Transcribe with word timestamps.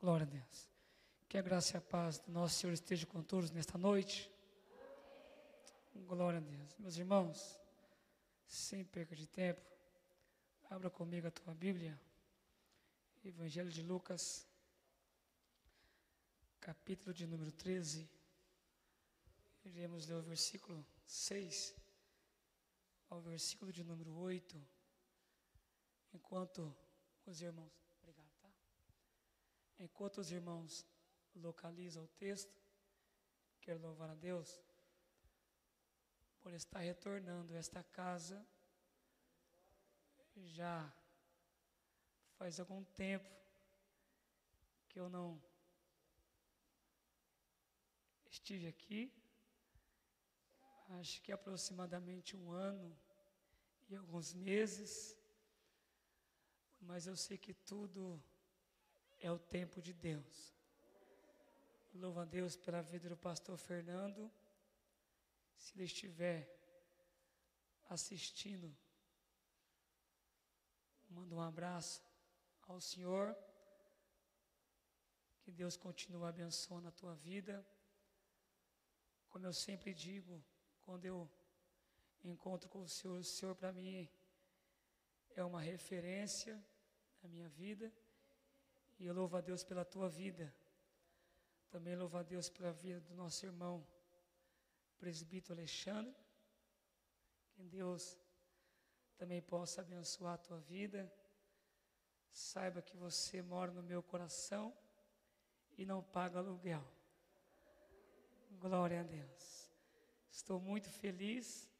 Glória 0.00 0.24
a 0.24 0.30
Deus. 0.30 0.68
Que 1.28 1.36
a 1.38 1.42
graça 1.42 1.76
e 1.76 1.78
a 1.78 1.80
paz 1.80 2.20
do 2.20 2.30
nosso 2.30 2.54
Senhor 2.54 2.72
esteja 2.72 3.04
com 3.04 3.20
todos 3.20 3.50
nesta 3.50 3.76
noite. 3.76 4.30
Glória 5.92 6.38
a 6.38 6.40
Deus. 6.40 6.76
Meus 6.78 6.96
irmãos, 6.96 7.58
sem 8.46 8.84
perca 8.84 9.16
de 9.16 9.26
tempo, 9.26 9.60
abra 10.70 10.88
comigo 10.88 11.26
a 11.26 11.32
tua 11.32 11.52
Bíblia. 11.52 12.00
Evangelho 13.24 13.70
de 13.70 13.82
Lucas, 13.82 14.46
capítulo 16.60 17.12
de 17.12 17.26
número 17.26 17.50
13. 17.50 18.08
Iremos 19.64 20.06
ler 20.06 20.14
o 20.14 20.22
versículo 20.22 20.86
6 21.06 21.74
ao 23.10 23.20
versículo 23.20 23.72
de 23.72 23.82
número 23.82 24.14
8. 24.14 24.64
Enquanto 26.14 26.72
os 27.26 27.42
irmãos. 27.42 27.87
Enquanto 29.78 30.18
os 30.18 30.30
irmãos 30.32 30.84
localizam 31.34 32.04
o 32.04 32.08
texto, 32.08 32.60
quero 33.60 33.80
louvar 33.80 34.10
a 34.10 34.14
Deus 34.14 34.60
por 36.40 36.52
estar 36.52 36.80
retornando 36.80 37.54
esta 37.54 37.82
casa. 37.82 38.44
Já 40.36 40.92
faz 42.36 42.58
algum 42.58 42.82
tempo 42.84 43.28
que 44.88 44.98
eu 44.98 45.08
não 45.08 45.40
estive 48.30 48.66
aqui, 48.66 49.12
acho 51.00 51.20
que 51.22 51.30
aproximadamente 51.32 52.36
um 52.36 52.50
ano 52.50 52.96
e 53.88 53.96
alguns 53.96 54.32
meses, 54.32 55.16
mas 56.80 57.06
eu 57.06 57.16
sei 57.16 57.36
que 57.36 57.52
tudo 57.52 58.22
é 59.20 59.30
o 59.30 59.38
tempo 59.38 59.80
de 59.80 59.92
Deus. 59.92 60.54
Louvo 61.94 62.20
a 62.20 62.24
Deus 62.24 62.56
pela 62.56 62.82
vida 62.82 63.08
do 63.08 63.16
pastor 63.16 63.56
Fernando. 63.56 64.30
Se 65.56 65.74
ele 65.74 65.84
estiver 65.84 66.48
assistindo, 67.88 68.74
mando 71.08 71.34
um 71.34 71.40
abraço 71.40 72.02
ao 72.68 72.80
Senhor. 72.80 73.36
Que 75.42 75.50
Deus 75.50 75.76
continue 75.76 76.28
abençoando 76.28 76.88
a 76.88 76.92
tua 76.92 77.14
vida. 77.14 77.66
Como 79.30 79.46
eu 79.46 79.52
sempre 79.52 79.92
digo, 79.94 80.44
quando 80.82 81.04
eu 81.04 81.28
encontro 82.22 82.68
com 82.68 82.80
o 82.82 82.88
Senhor, 82.88 83.18
o 83.18 83.24
Senhor 83.24 83.54
para 83.54 83.72
mim 83.72 84.08
é 85.34 85.42
uma 85.42 85.60
referência 85.60 86.62
na 87.22 87.28
minha 87.28 87.48
vida. 87.48 87.92
E 88.98 89.06
eu 89.06 89.14
louvo 89.14 89.36
a 89.36 89.40
Deus 89.40 89.62
pela 89.62 89.84
tua 89.84 90.08
vida. 90.08 90.52
Também 91.70 91.94
louvo 91.94 92.16
a 92.16 92.22
Deus 92.22 92.48
pela 92.48 92.72
vida 92.72 93.00
do 93.00 93.14
nosso 93.14 93.44
irmão, 93.44 93.86
presbítero 94.98 95.54
Alexandre. 95.54 96.14
Que 97.52 97.62
Deus 97.62 98.18
também 99.16 99.40
possa 99.40 99.80
abençoar 99.80 100.34
a 100.34 100.38
tua 100.38 100.60
vida. 100.60 101.12
Saiba 102.30 102.82
que 102.82 102.96
você 102.96 103.42
mora 103.42 103.70
no 103.72 103.82
meu 103.82 104.02
coração 104.02 104.76
e 105.76 105.84
não 105.84 106.02
paga 106.02 106.38
aluguel. 106.38 106.84
Glória 108.58 109.00
a 109.00 109.04
Deus. 109.04 109.70
Estou 110.30 110.60
muito 110.60 110.90
feliz 110.90 111.70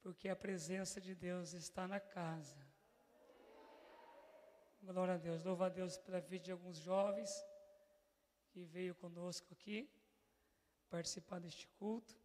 porque 0.00 0.28
a 0.28 0.36
presença 0.36 1.00
de 1.00 1.14
Deus 1.14 1.52
está 1.52 1.86
na 1.86 2.00
casa. 2.00 2.69
Glória 4.82 5.14
a 5.14 5.18
Deus. 5.18 5.44
Louva 5.44 5.66
a 5.66 5.68
Deus 5.68 5.98
pela 5.98 6.20
vida 6.20 6.44
de 6.44 6.52
alguns 6.52 6.78
jovens 6.78 7.44
que 8.48 8.64
veio 8.64 8.94
conosco 8.94 9.52
aqui 9.52 9.88
participar 10.88 11.38
deste 11.38 11.68
culto. 11.78 12.16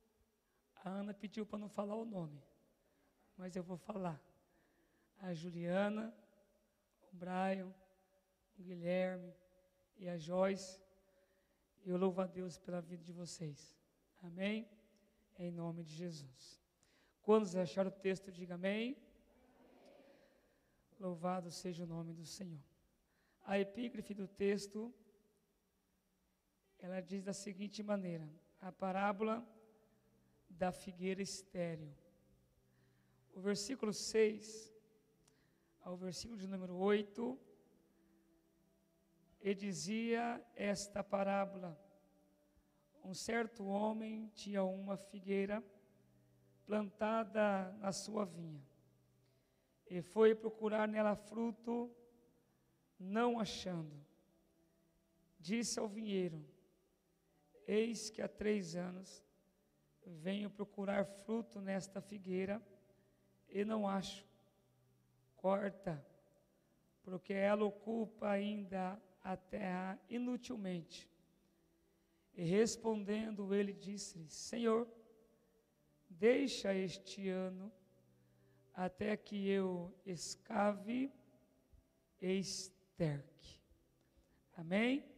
A 0.77 0.89
Ana 0.89 1.13
pediu 1.13 1.45
para 1.45 1.59
não 1.59 1.67
falar 1.67 1.95
o 1.95 2.05
nome, 2.05 2.41
mas 3.37 3.55
eu 3.55 3.63
vou 3.63 3.77
falar. 3.77 4.19
A 5.19 5.33
Juliana, 5.33 6.13
o 7.11 7.15
Brian, 7.15 7.73
o 8.57 8.63
Guilherme 8.63 9.33
e 9.97 10.07
a 10.07 10.17
Joyce. 10.17 10.79
Eu 11.85 11.97
louvo 11.97 12.21
a 12.21 12.25
Deus 12.25 12.57
pela 12.57 12.81
vida 12.81 13.03
de 13.03 13.11
vocês. 13.11 13.75
Amém? 14.23 14.67
Em 15.37 15.51
nome 15.51 15.83
de 15.83 15.93
Jesus. 15.93 16.61
Quando 17.21 17.45
você 17.45 17.59
achar 17.59 17.85
o 17.85 17.91
texto, 17.91 18.31
diga 18.31 18.55
amém. 18.55 18.97
Louvado 21.05 21.51
seja 21.51 21.83
o 21.83 21.85
nome 21.95 22.13
do 22.13 22.25
Senhor. 22.25 22.65
A 23.43 23.59
epígrafe 23.59 24.11
do 24.11 24.27
texto, 24.27 24.91
ela 26.79 26.99
diz 26.99 27.21
da 27.23 27.31
seguinte 27.31 27.83
maneira: 27.83 28.27
a 28.59 28.71
parábola 28.71 29.47
da 30.49 30.71
figueira 30.71 31.21
estéril. 31.21 31.93
O 33.35 33.39
versículo 33.39 33.93
6 33.93 34.73
ao 35.83 35.95
versículo 35.95 36.39
de 36.39 36.47
número 36.47 36.75
8, 36.75 37.39
ele 39.41 39.53
dizia 39.53 40.43
esta 40.55 41.03
parábola: 41.03 41.79
Um 43.03 43.13
certo 43.13 43.63
homem 43.63 44.31
tinha 44.33 44.63
uma 44.63 44.97
figueira 44.97 45.63
plantada 46.65 47.71
na 47.73 47.91
sua 47.91 48.25
vinha 48.25 48.74
e 49.87 50.01
foi 50.01 50.33
procurar 50.33 50.87
nela 50.87 51.15
fruto, 51.15 51.91
não 52.99 53.39
achando. 53.39 53.95
Disse 55.39 55.79
ao 55.79 55.87
vinheiro: 55.87 56.43
Eis 57.67 58.09
que 58.09 58.21
há 58.21 58.27
três 58.27 58.75
anos 58.75 59.23
venho 60.05 60.49
procurar 60.49 61.05
fruto 61.05 61.59
nesta 61.59 62.01
figueira 62.01 62.61
e 63.49 63.63
não 63.63 63.87
acho. 63.87 64.25
Corta, 65.35 66.03
porque 67.03 67.33
ela 67.33 67.63
ocupa 67.65 68.29
ainda 68.29 68.99
a 69.23 69.37
terra 69.37 69.99
inutilmente. 70.09 71.09
E 72.33 72.43
respondendo, 72.43 73.53
ele 73.53 73.73
disse-lhe: 73.73 74.29
Senhor, 74.29 74.87
deixa 76.09 76.73
este 76.73 77.29
ano 77.29 77.71
até 78.75 79.15
que 79.15 79.47
eu 79.47 79.97
escave 80.05 81.11
e 82.21 82.39
esterque. 82.39 83.59
Amém? 84.57 85.09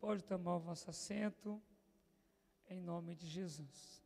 Pode 0.00 0.24
tomar 0.24 0.56
o 0.56 0.60
vosso 0.60 0.88
assento, 0.88 1.62
em 2.68 2.80
nome 2.80 3.14
de 3.14 3.26
Jesus. 3.26 4.02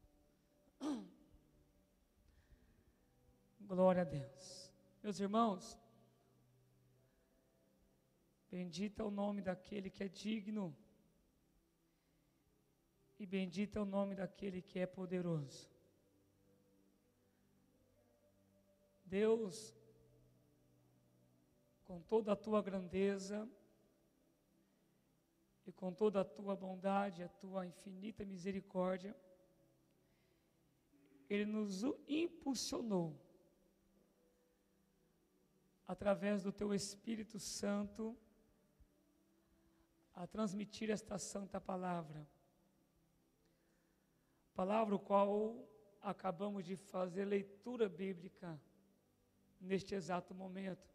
Glória 3.60 4.03
a 4.03 4.04
Deus. 4.04 4.72
Meus 5.03 5.20
irmãos, 5.20 5.78
bendito 8.50 9.00
é 9.00 9.04
o 9.04 9.10
nome 9.10 9.41
daquele 9.41 9.88
que 9.88 10.03
é 10.03 10.09
digno, 10.09 10.76
e 13.19 13.26
bendito 13.26 13.78
é 13.78 13.82
o 13.82 13.84
nome 13.86 14.16
daquele 14.16 14.60
que 14.60 14.80
é 14.80 14.86
poderoso. 14.86 15.72
Deus, 19.12 19.76
com 21.84 22.00
toda 22.00 22.32
a 22.32 22.36
tua 22.36 22.62
grandeza 22.62 23.46
e 25.66 25.70
com 25.70 25.92
toda 25.92 26.22
a 26.22 26.24
tua 26.24 26.56
bondade, 26.56 27.22
a 27.22 27.28
tua 27.28 27.66
infinita 27.66 28.24
misericórdia, 28.24 29.14
Ele 31.28 31.44
nos 31.44 31.82
impulsionou 32.08 33.20
através 35.86 36.42
do 36.42 36.50
teu 36.50 36.72
Espírito 36.72 37.38
Santo 37.38 38.16
a 40.15 40.26
transmitir 40.26 40.88
esta 40.88 41.18
santa 41.18 41.60
palavra. 41.60 42.26
Palavra 44.54 44.98
qual 44.98 45.68
acabamos 46.00 46.65
de 46.65 46.76
fazer 46.76 47.26
leitura 47.26 47.91
bíblica 47.91 48.58
neste 49.62 49.94
exato 49.94 50.34
momento. 50.34 50.88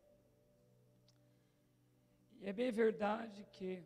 E 2.39 2.47
é 2.47 2.53
bem 2.53 2.71
verdade 2.71 3.45
que 3.45 3.83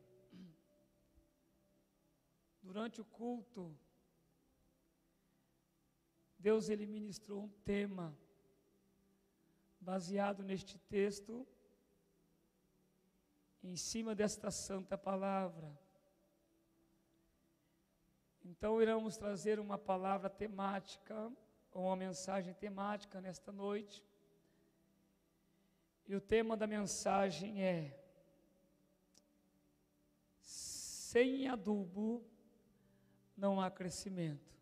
durante 2.62 3.00
o 3.00 3.06
culto 3.06 3.75
Deus 6.38 6.69
ele 6.69 6.86
ministrou 6.86 7.44
um 7.44 7.50
tema 7.50 8.18
baseado 9.80 10.44
neste 10.44 10.78
texto 10.78 11.48
em 13.63 13.75
cima 13.75 14.16
desta 14.16 14.50
santa 14.50 14.98
palavra. 14.98 15.72
Então 18.44 18.81
iremos 18.81 19.18
trazer 19.18 19.60
uma 19.60 19.77
palavra 19.77 20.30
temática, 20.30 21.31
ou 21.72 21.86
uma 21.86 21.95
mensagem 21.95 22.54
temática 22.56 23.22
nesta 23.22 23.51
noite. 23.51 24.04
E 26.12 26.16
o 26.16 26.19
tema 26.19 26.58
da 26.58 26.68
mensagem 26.68 27.63
é 27.63 27.98
sem 30.42 31.48
adubo 31.48 32.22
não 33.38 33.62
há 33.62 33.72
crescimento. 33.72 34.54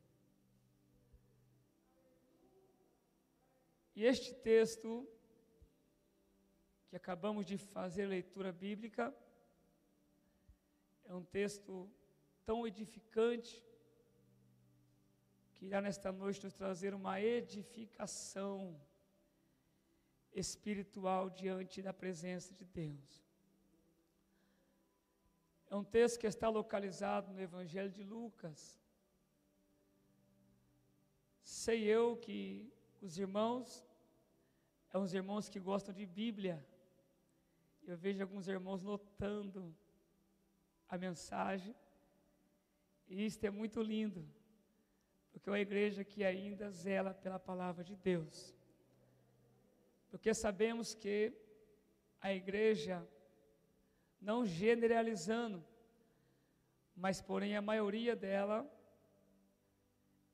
E 3.96 4.06
este 4.06 4.32
texto, 4.32 5.10
que 6.88 6.96
acabamos 6.96 7.48
de 7.48 7.58
fazer 7.58 8.06
leitura 8.06 8.52
bíblica, 8.52 9.12
é 11.06 11.16
um 11.16 11.24
texto 11.24 11.90
tão 12.46 12.68
edificante, 12.68 13.66
que 15.56 15.66
irá 15.66 15.82
nesta 15.82 16.12
noite 16.12 16.44
nos 16.44 16.54
trazer 16.54 16.94
uma 16.94 17.20
edificação 17.20 18.80
espiritual 20.34 21.30
diante 21.30 21.82
da 21.82 21.94
presença 21.94 22.54
de 22.54 22.66
Deus. 22.66 23.24
É 25.70 25.76
um 25.76 25.84
texto 25.84 26.20
que 26.20 26.28
está 26.28 26.50
localizado 26.50 27.32
no 27.32 27.40
Evangelho 27.40 27.92
de 27.92 28.04
Lucas. 28.04 28.80
Sei 31.44 31.84
eu 31.84 32.18
que 32.18 32.72
os 33.02 33.18
irmãos, 33.18 33.86
é 34.92 34.98
uns 34.98 35.14
irmãos 35.14 35.48
que 35.48 35.60
gostam 35.60 35.94
de 35.94 36.06
Bíblia. 36.06 36.66
Eu 37.84 37.98
vejo 37.98 38.22
alguns 38.22 38.48
irmãos 38.48 38.82
notando 38.82 39.76
a 40.88 40.98
mensagem. 40.98 41.76
E 43.08 43.26
isto 43.26 43.44
é 43.44 43.50
muito 43.50 43.82
lindo, 43.82 44.28
porque 45.32 45.50
é 45.50 45.52
uma 45.52 45.60
igreja 45.60 46.04
que 46.04 46.24
ainda 46.24 46.70
zela 46.70 47.14
pela 47.14 47.40
palavra 47.40 47.84
de 47.84 47.96
Deus. 47.96 48.56
Porque 50.10 50.34
sabemos 50.34 50.94
que 50.94 51.34
a 52.20 52.34
igreja 52.34 53.08
não 54.20 54.46
generalizando, 54.46 55.64
mas 56.96 57.22
porém 57.22 57.56
a 57.56 57.62
maioria 57.62 58.16
dela 58.16 58.70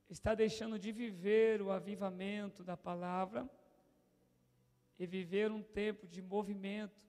está 0.09 0.33
deixando 0.33 0.79
de 0.79 0.91
viver 0.91 1.61
o 1.61 1.71
avivamento 1.71 2.63
da 2.63 2.77
palavra 2.77 3.49
e 4.97 5.05
viver 5.05 5.51
um 5.51 5.61
tempo 5.61 6.07
de 6.07 6.21
movimento, 6.21 7.05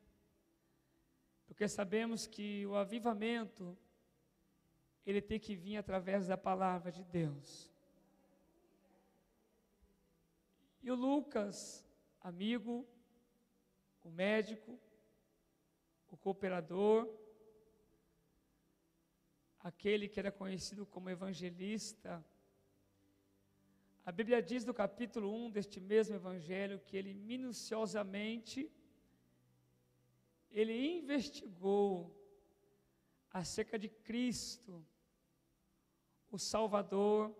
porque 1.47 1.69
sabemos 1.69 2.27
que 2.27 2.67
o 2.67 2.75
avivamento 2.75 3.79
ele 5.07 5.23
tem 5.23 5.39
que 5.39 5.55
vir 5.55 5.77
através 5.77 6.27
da 6.27 6.37
palavra 6.37 6.91
de 6.91 7.05
Deus. 7.05 7.71
E 10.83 10.91
o 10.91 10.95
Lucas, 10.97 11.86
amigo, 12.29 12.75
o 14.03 14.11
médico, 14.11 14.71
o 16.13 16.17
cooperador, 16.17 17.09
aquele 19.61 20.09
que 20.09 20.19
era 20.19 20.33
conhecido 20.33 20.85
como 20.85 21.09
evangelista. 21.09 22.25
A 24.05 24.11
Bíblia 24.11 24.43
diz 24.43 24.65
no 24.65 24.75
capítulo 24.75 25.33
1 25.33 25.53
deste 25.53 25.79
mesmo 25.79 26.17
evangelho 26.17 26.81
que 26.87 26.97
ele 26.97 27.15
minuciosamente 27.15 28.59
ele 30.51 30.77
investigou 30.99 31.93
acerca 33.31 33.79
de 33.79 33.89
Cristo, 33.89 34.85
o 36.31 36.39
Salvador, 36.39 37.33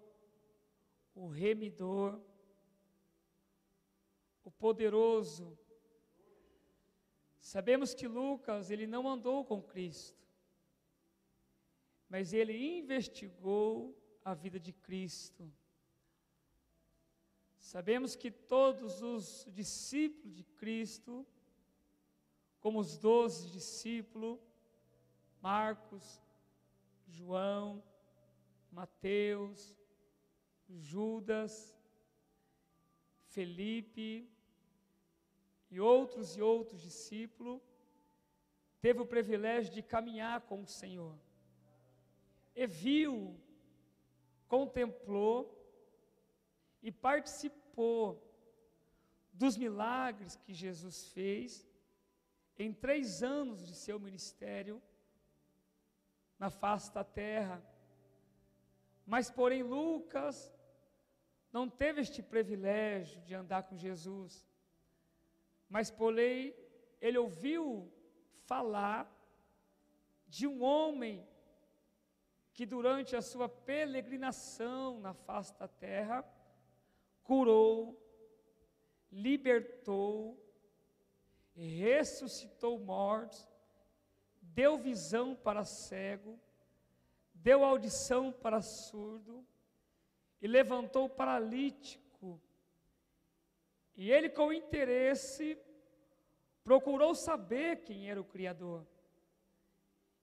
o 1.15 1.27
remidor, 1.27 2.21
o 4.47 4.51
poderoso, 4.51 5.59
Sabemos 7.47 7.95
que 7.95 8.09
Lucas, 8.09 8.73
ele 8.73 8.89
não 8.89 9.09
andou 9.09 9.45
com 9.45 9.63
Cristo, 9.63 10.21
mas 12.09 12.33
ele 12.33 12.77
investigou 12.77 13.97
a 14.25 14.35
vida 14.35 14.59
de 14.59 14.73
Cristo. 14.73 15.49
Sabemos 17.57 18.17
que 18.17 18.33
todos 18.33 19.01
os 19.01 19.47
discípulos 19.49 20.35
de 20.35 20.43
Cristo, 20.43 21.25
como 22.59 22.81
os 22.81 22.99
doze 22.99 23.49
discípulos, 23.53 24.41
Marcos, 25.41 26.21
João, 27.07 27.81
Mateus, 28.73 29.79
Judas, 30.69 31.79
Felipe, 33.29 34.29
e 35.77 35.81
outros 35.81 36.39
e 36.39 36.41
outros 36.41 36.81
discípulos, 36.81 37.61
teve 38.81 39.03
o 39.03 39.07
privilégio 39.07 39.75
de 39.75 39.83
caminhar 39.83 40.41
com 40.41 40.63
o 40.63 40.67
Senhor. 40.67 41.15
E 42.55 42.67
viu, 42.67 43.39
contemplou 44.49 45.39
e 46.83 46.91
participou 46.91 48.27
dos 49.35 49.59
milagres 49.59 50.37
que 50.37 50.55
Jesus 50.55 51.09
fez 51.09 51.69
em 52.59 52.73
três 52.73 53.23
anos 53.23 53.67
de 53.67 53.75
seu 53.75 54.01
ministério 54.01 54.83
na 56.39 56.49
face 56.49 56.91
da 56.95 57.05
terra. 57.05 57.63
Mas, 59.05 59.31
porém, 59.31 59.63
Lucas 59.63 60.51
não 61.53 61.69
teve 61.69 62.01
este 62.01 62.23
privilégio 62.23 63.21
de 63.21 63.35
andar 63.35 63.65
com 63.65 63.77
Jesus. 63.77 64.46
Mas 65.69 65.91
Polei, 65.91 66.55
ele 67.01 67.19
ouviu 67.19 67.93
falar 68.47 69.13
de 70.27 70.47
um 70.47 70.63
homem 70.63 71.27
que 72.53 72.65
durante 72.65 73.15
a 73.15 73.23
sua 73.23 73.49
peregrinação 73.49 74.99
na 75.01 75.13
face 75.13 75.57
da 75.59 75.69
terra 75.69 76.25
curou, 77.23 78.01
libertou, 79.11 80.41
ressuscitou 81.55 82.79
mortos, 82.79 83.47
deu 84.41 84.79
visão 84.79 85.35
para 85.35 85.65
cego, 85.65 86.39
deu 87.35 87.65
audição 87.65 88.33
para 88.33 88.63
surdo 88.63 89.47
e 90.41 90.47
levantou 90.47 91.09
paralítico 91.09 92.06
e 93.97 94.11
ele, 94.11 94.29
com 94.29 94.53
interesse, 94.53 95.59
procurou 96.63 97.15
saber 97.15 97.83
quem 97.85 98.11
era 98.11 98.21
o 98.21 98.25
Criador. 98.25 98.87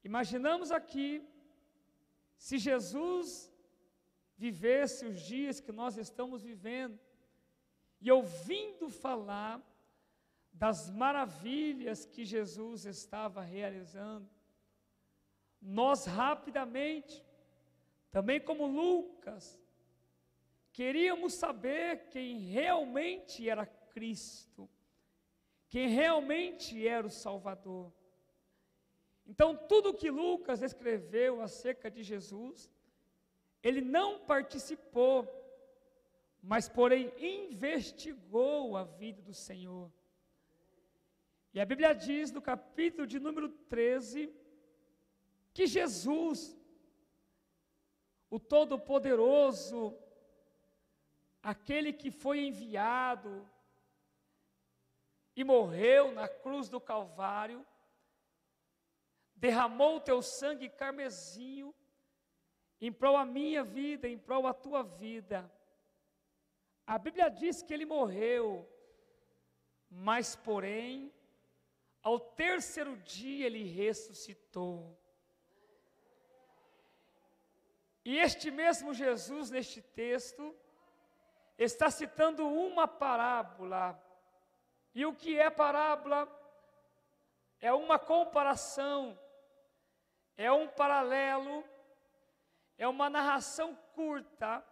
Imaginamos 0.04 0.72
aqui, 0.72 1.26
se 2.38 2.58
Jesus 2.58 3.52
vivesse 4.38 5.06
os 5.06 5.22
dias 5.22 5.60
que 5.60 5.72
nós 5.72 5.98
estamos 5.98 6.44
vivendo, 6.44 7.00
e 8.00 8.12
ouvindo 8.12 8.90
falar 8.90 9.62
das 10.52 10.90
maravilhas 10.90 12.06
que 12.06 12.26
Jesus 12.26 12.86
estava 12.86 13.42
realizando, 13.42 14.30
nós 15.62 16.06
rapidamente, 16.06 17.26
também 18.12 18.42
como 18.42 18.68
Lucas, 18.68 19.58
Queríamos 20.74 21.34
saber 21.34 22.08
quem 22.10 22.40
realmente 22.40 23.48
era 23.48 23.66
Cristo, 23.66 24.68
quem 25.70 25.88
realmente 25.88 26.88
era 26.88 27.06
o 27.06 27.12
Salvador. 27.12 27.94
Então, 29.26 29.56
tudo 29.56 29.94
que 29.94 30.10
Lucas 30.10 30.64
escreveu 30.64 31.42
acerca 31.42 31.92
de 31.92 32.02
Jesus, 32.02 32.72
ele 33.62 33.82
não 33.82 34.20
participou, 34.26 35.28
mas, 36.42 36.68
porém, 36.68 37.14
investigou 37.20 38.76
a 38.76 38.84
vida 38.84 39.22
do 39.22 39.34
Senhor. 39.34 39.92
E 41.54 41.62
a 41.62 41.66
Bíblia 41.66 41.94
diz 41.94 42.32
no 42.32 42.42
capítulo 42.42 43.06
de 43.06 43.20
número 43.20 43.48
13, 43.48 44.34
que 45.54 45.68
Jesus, 45.68 46.58
o 48.28 48.40
Todo-Poderoso, 48.40 49.96
aquele 51.44 51.92
que 51.92 52.10
foi 52.10 52.46
enviado 52.46 53.46
e 55.36 55.44
morreu 55.44 56.14
na 56.14 56.28
cruz 56.28 56.70
do 56.70 56.80
Calvário, 56.80 57.66
derramou 59.36 59.98
o 59.98 60.02
teu 60.02 60.22
sangue 60.22 60.70
carmesinho 60.70 61.76
em 62.80 62.92
prol 62.92 63.18
a 63.18 63.26
minha 63.26 63.64
vida, 63.64 64.08
em 64.08 64.18
prol 64.18 64.48
a 64.48 64.54
tua 64.54 64.84
vida. 64.84 65.52
A 66.88 66.98
Bíblia 66.98 67.30
diz 67.30 67.62
que 67.62 67.74
ele 67.74 67.86
morreu, 67.86 68.70
mas 69.90 70.36
porém, 70.36 71.14
ao 72.02 72.20
terceiro 72.20 72.96
dia 72.98 73.48
ele 73.48 73.64
ressuscitou. 73.64 74.98
E 78.06 78.18
este 78.18 78.52
mesmo 78.52 78.94
Jesus, 78.94 79.50
neste 79.50 79.82
texto, 79.82 80.54
está 81.58 81.90
citando 81.90 82.48
uma 82.48 82.88
parábola. 82.88 84.00
E 84.94 85.06
o 85.06 85.14
que 85.14 85.40
é 85.40 85.50
parábola? 85.50 86.28
É 87.60 87.72
uma 87.74 87.98
comparação 87.98 89.18
é 90.38 90.52
um 90.52 90.68
paralelo, 90.68 91.64
é 92.78 92.88
uma 92.88 93.10
narração 93.10 93.76
curta 93.94 94.64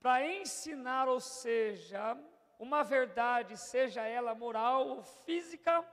para 0.00 0.24
ensinar, 0.24 1.08
ou 1.08 1.20
seja, 1.20 2.16
uma 2.58 2.84
verdade, 2.84 3.56
seja 3.56 4.02
ela 4.02 4.34
moral 4.34 4.88
ou 4.88 5.02
física 5.02 5.84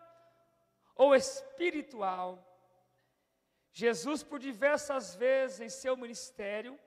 ou 0.95 1.15
espiritual. 1.15 2.39
Jesus, 3.71 4.23
por 4.23 4.39
diversas 4.39 5.15
vezes 5.15 5.59
em 5.59 5.69
seu 5.69 5.97
ministério, 5.97 6.79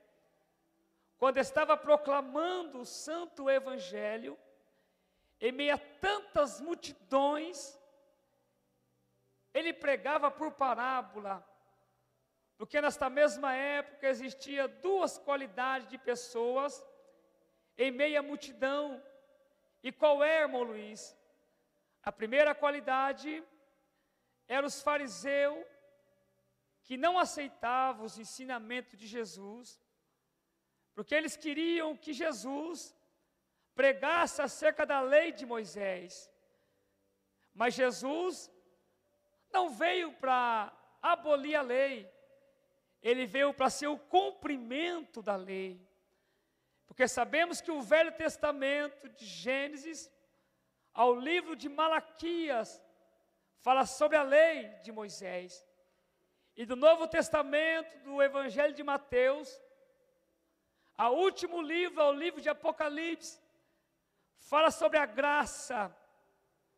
quando 1.19 1.39
estava 1.39 1.77
proclamando 1.77 2.81
o 2.81 2.87
santo 2.87 3.51
evangelho, 3.51 4.39
em 5.41 5.51
meio 5.51 5.75
a 5.75 5.79
tantas 5.79 6.61
multidões, 6.61 7.79
ele 9.53 9.73
pregava 9.73 10.31
por 10.31 10.53
parábola, 10.53 11.45
porque 12.57 12.81
nesta 12.81 13.11
mesma 13.11 13.53
época 13.53 14.09
existia 14.09 14.69
duas 14.69 15.19
qualidades 15.19 15.89
de 15.89 15.99
pessoas 15.99 16.85
em 17.77 17.91
meio 17.91 18.19
à 18.19 18.23
multidão. 18.23 19.03
E 19.83 19.93
qual 19.93 20.23
é, 20.23 20.43
irmão 20.43 20.63
Luiz? 20.63 21.17
A 22.03 22.13
primeira 22.13 22.55
qualidade 22.55 23.45
era 24.47 24.67
os 24.67 24.81
fariseus 24.83 25.65
que 26.83 26.97
não 26.97 27.19
aceitavam 27.19 28.05
os 28.05 28.19
ensinamentos 28.19 28.99
de 28.99 29.07
Jesus, 29.07 29.79
porque 30.99 31.15
eles 31.15 31.37
queriam 31.37 31.97
que 31.97 32.13
Jesus 32.13 32.93
pregasse 33.73 34.43
acerca 34.43 34.85
da 34.85 35.01
lei 35.01 35.31
de 35.31 35.47
Moisés. 35.47 36.29
Mas 37.55 37.75
Jesus 37.75 38.51
não 39.53 39.71
veio 39.71 40.13
para 40.15 40.77
abolir 41.01 41.55
a 41.55 41.63
lei, 41.63 42.13
ele 43.01 43.27
veio 43.27 43.55
para 43.55 43.71
ser 43.71 43.87
o 43.87 43.97
cumprimento 43.97 45.23
da 45.23 45.37
lei. 45.37 45.81
Porque 46.89 47.07
sabemos 47.07 47.61
que 47.61 47.71
o 47.71 47.81
Velho 47.81 48.11
Testamento, 48.11 49.09
de 49.11 49.25
Gênesis 49.25 50.11
ao 50.93 51.15
livro 51.15 51.55
de 51.55 51.69
Malaquias, 51.69 52.83
fala 53.61 53.87
sobre 53.87 54.17
a 54.17 54.25
lei 54.25 54.67
de 54.83 54.91
Moisés. 54.91 55.65
E 56.57 56.67
do 56.67 56.75
Novo 56.75 57.07
Testamento, 57.07 58.03
do 58.03 58.21
Evangelho 58.21 58.75
de 58.75 58.83
Mateus, 58.83 59.61
ao 60.99 61.15
último 61.17 61.63
livro, 61.63 62.03
ao 62.03 62.13
livro 62.13 62.41
de 62.41 62.49
Apocalipse, 62.49 63.39
fala 64.37 64.71
sobre 64.73 64.99
a 64.99 65.07
graça, 65.07 65.97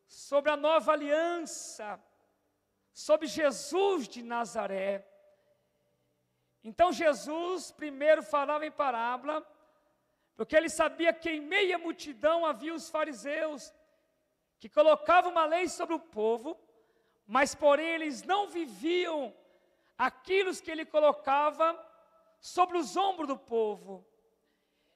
sobre 0.07 0.51
a 0.51 0.55
nova 0.55 0.91
aliança, 0.91 1.99
sobre 2.93 3.25
Jesus 3.25 4.07
de 4.07 4.21
Nazaré. 4.21 5.07
Então 6.63 6.93
Jesus 6.93 7.71
primeiro 7.71 8.21
falava 8.21 8.63
em 8.63 8.71
parábola, 8.71 9.43
porque 10.35 10.55
ele 10.55 10.69
sabia 10.69 11.11
que 11.11 11.31
em 11.31 11.41
meia 11.41 11.79
multidão 11.79 12.45
havia 12.45 12.75
os 12.75 12.89
fariseus, 12.89 13.73
que 14.59 14.69
colocavam 14.69 15.31
uma 15.31 15.45
lei 15.45 15.67
sobre 15.67 15.95
o 15.95 15.99
povo, 15.99 16.55
mas 17.25 17.55
porém 17.55 17.87
eles 17.87 18.21
não 18.21 18.47
viviam 18.47 19.33
aquilo 19.97 20.55
que 20.55 20.69
ele 20.69 20.85
colocava 20.85 21.67
sobre 22.39 22.77
os 22.77 22.95
ombros 22.95 23.27
do 23.27 23.37
povo. 23.37 24.05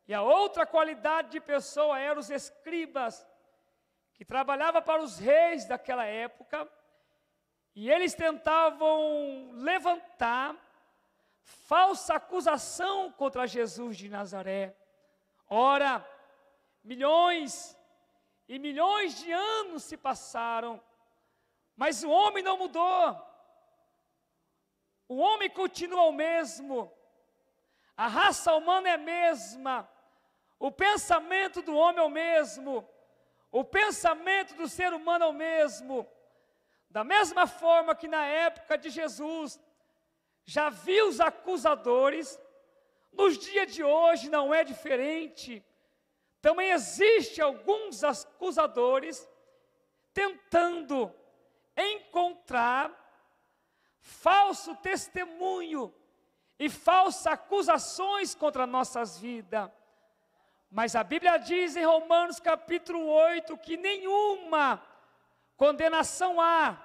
E 0.08 0.14
a 0.14 0.22
outra 0.22 0.66
qualidade 0.66 1.30
de 1.32 1.40
pessoa 1.40 2.00
eram 2.00 2.20
os 2.20 2.30
escribas, 2.30 3.26
que 4.14 4.24
trabalhavam 4.24 4.82
para 4.82 5.02
os 5.02 5.18
reis 5.18 5.66
daquela 5.66 6.06
época, 6.06 6.70
e 7.76 7.92
eles 7.92 8.14
tentavam 8.14 9.52
levantar 9.54 10.56
falsa 11.42 12.16
acusação 12.16 13.12
contra 13.12 13.48
Jesus 13.48 13.98
de 13.98 14.08
Nazaré. 14.08 14.76
Ora, 15.50 16.08
milhões 16.84 17.78
e 18.48 18.58
milhões 18.60 19.18
de 19.18 19.32
anos 19.32 19.84
se 19.84 19.98
passaram, 19.98 20.82
mas 21.76 22.04
o 22.04 22.10
homem 22.10 22.44
não 22.44 22.58
mudou. 22.58 23.22
O 25.08 25.18
homem 25.18 25.50
continua 25.50 26.04
o 26.04 26.12
mesmo. 26.12 26.92
A 27.98 28.08
raça 28.08 28.54
humana 28.56 28.90
é 28.90 28.94
a 28.94 28.98
mesma. 28.98 29.90
O 30.60 30.72
pensamento 30.72 31.62
do 31.62 31.76
homem 31.76 32.00
é 32.00 32.04
o 32.04 32.10
mesmo. 32.10 32.88
O 33.52 33.64
pensamento 33.64 34.56
do 34.56 34.68
ser 34.68 34.94
humano 34.94 35.26
é 35.26 35.28
o 35.28 35.34
mesmo. 35.34 36.08
Da 36.90 37.04
mesma 37.04 37.46
forma 37.46 37.96
que 37.96 38.08
na 38.08 38.26
época 38.26 38.78
de 38.78 38.90
Jesus 38.90 39.60
já 40.46 40.70
viu 40.70 41.08
os 41.08 41.20
acusadores, 41.20 42.40
nos 43.12 43.38
dias 43.38 43.74
de 43.74 43.84
hoje 43.84 44.30
não 44.30 44.54
é 44.54 44.64
diferente. 44.64 45.64
Também 46.42 46.72
existe 46.72 47.42
alguns 47.42 48.04
acusadores 48.04 49.28
tentando 50.14 51.14
encontrar 51.76 52.92
falso 54.00 54.76
testemunho 54.76 55.94
e 56.60 56.70
falsas 56.70 57.28
acusações 57.28 58.36
contra 58.36 58.68
nossas 58.68 59.20
vidas. 59.20 59.70
Mas 60.78 60.94
a 60.94 61.06
Bíblia 61.06 61.38
diz 61.38 61.78
em 61.78 61.86
Romanos 61.86 62.38
capítulo 62.38 63.08
8 63.08 63.58
que 63.60 63.78
nenhuma 63.78 64.84
condenação 65.56 66.42
há 66.42 66.76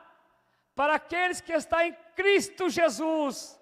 para 0.77 0.95
aqueles 0.95 1.41
que 1.41 1.53
estão 1.53 1.81
em 1.81 1.97
Cristo 2.15 2.71
Jesus, 2.71 3.59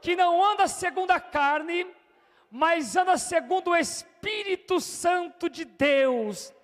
que 0.00 0.14
não 0.14 0.40
anda 0.40 0.68
segundo 0.68 1.10
a 1.10 1.18
carne, 1.18 1.84
mas 2.48 2.94
anda 2.94 3.18
segundo 3.18 3.70
o 3.72 3.76
Espírito 3.76 4.78
Santo 4.78 5.50
de 5.50 5.64
Deus. 5.64 6.54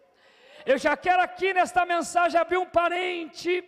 Eu 0.65 0.79
já 0.79 0.97
quero 0.97 1.23
aqui 1.23 1.53
nesta 1.53 1.85
mensagem 1.85 2.41
abrir 2.41 2.59
um 2.59 2.67
parente 2.67 3.65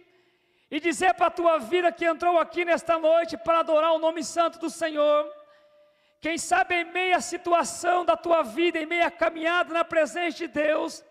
e 0.70 0.78
dizer 0.78 1.12
para 1.14 1.26
a 1.26 1.32
tua 1.32 1.58
vida 1.58 1.90
que 1.90 2.04
entrou 2.04 2.38
aqui 2.38 2.64
nesta 2.64 3.00
noite 3.00 3.36
para 3.36 3.58
adorar 3.58 3.94
o 3.94 3.98
nome 3.98 4.22
santo 4.22 4.60
do 4.60 4.70
Senhor. 4.70 5.43
Quem 6.24 6.38
sabe 6.38 6.74
em 6.74 6.84
meia 6.86 7.20
situação 7.20 8.02
da 8.02 8.16
tua 8.16 8.42
vida, 8.42 8.78
em 8.78 8.86
meia 8.86 9.10
caminhada 9.10 9.74
na 9.74 9.84
presença 9.84 10.38
de 10.38 10.46
Deus, 10.46 11.04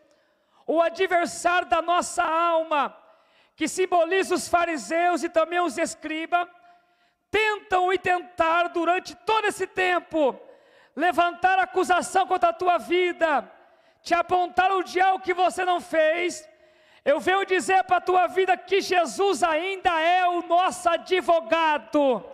o 0.65 0.81
adversário 0.81 1.67
da 1.67 1.83
nossa 1.83 2.23
alma, 2.23 2.97
que 3.55 3.67
simboliza 3.67 4.33
os 4.33 4.47
fariseus 4.47 5.21
e 5.21 5.29
também 5.29 5.59
os 5.59 5.77
escribas, 5.77 6.47
tentam 7.29 7.93
e 7.93 7.99
tentaram 7.99 8.71
durante 8.71 9.13
todo 9.17 9.45
esse 9.45 9.67
tempo 9.67 10.35
levantar 10.95 11.59
acusação 11.59 12.25
contra 12.25 12.49
a 12.49 12.59
tua 12.61 12.79
vida, 12.79 13.47
te 14.01 14.15
apontar 14.15 14.71
o 14.71 14.81
dia 14.81 15.19
que 15.19 15.35
você 15.35 15.63
não 15.63 15.79
fez. 15.79 16.49
Eu 17.05 17.19
venho 17.19 17.45
dizer 17.45 17.83
para 17.83 17.97
a 17.97 18.07
tua 18.09 18.25
vida 18.25 18.57
que 18.57 18.81
Jesus 18.81 19.43
ainda 19.43 19.91
é 20.01 20.27
o 20.27 20.41
nosso 20.41 20.89
advogado. 20.89 22.33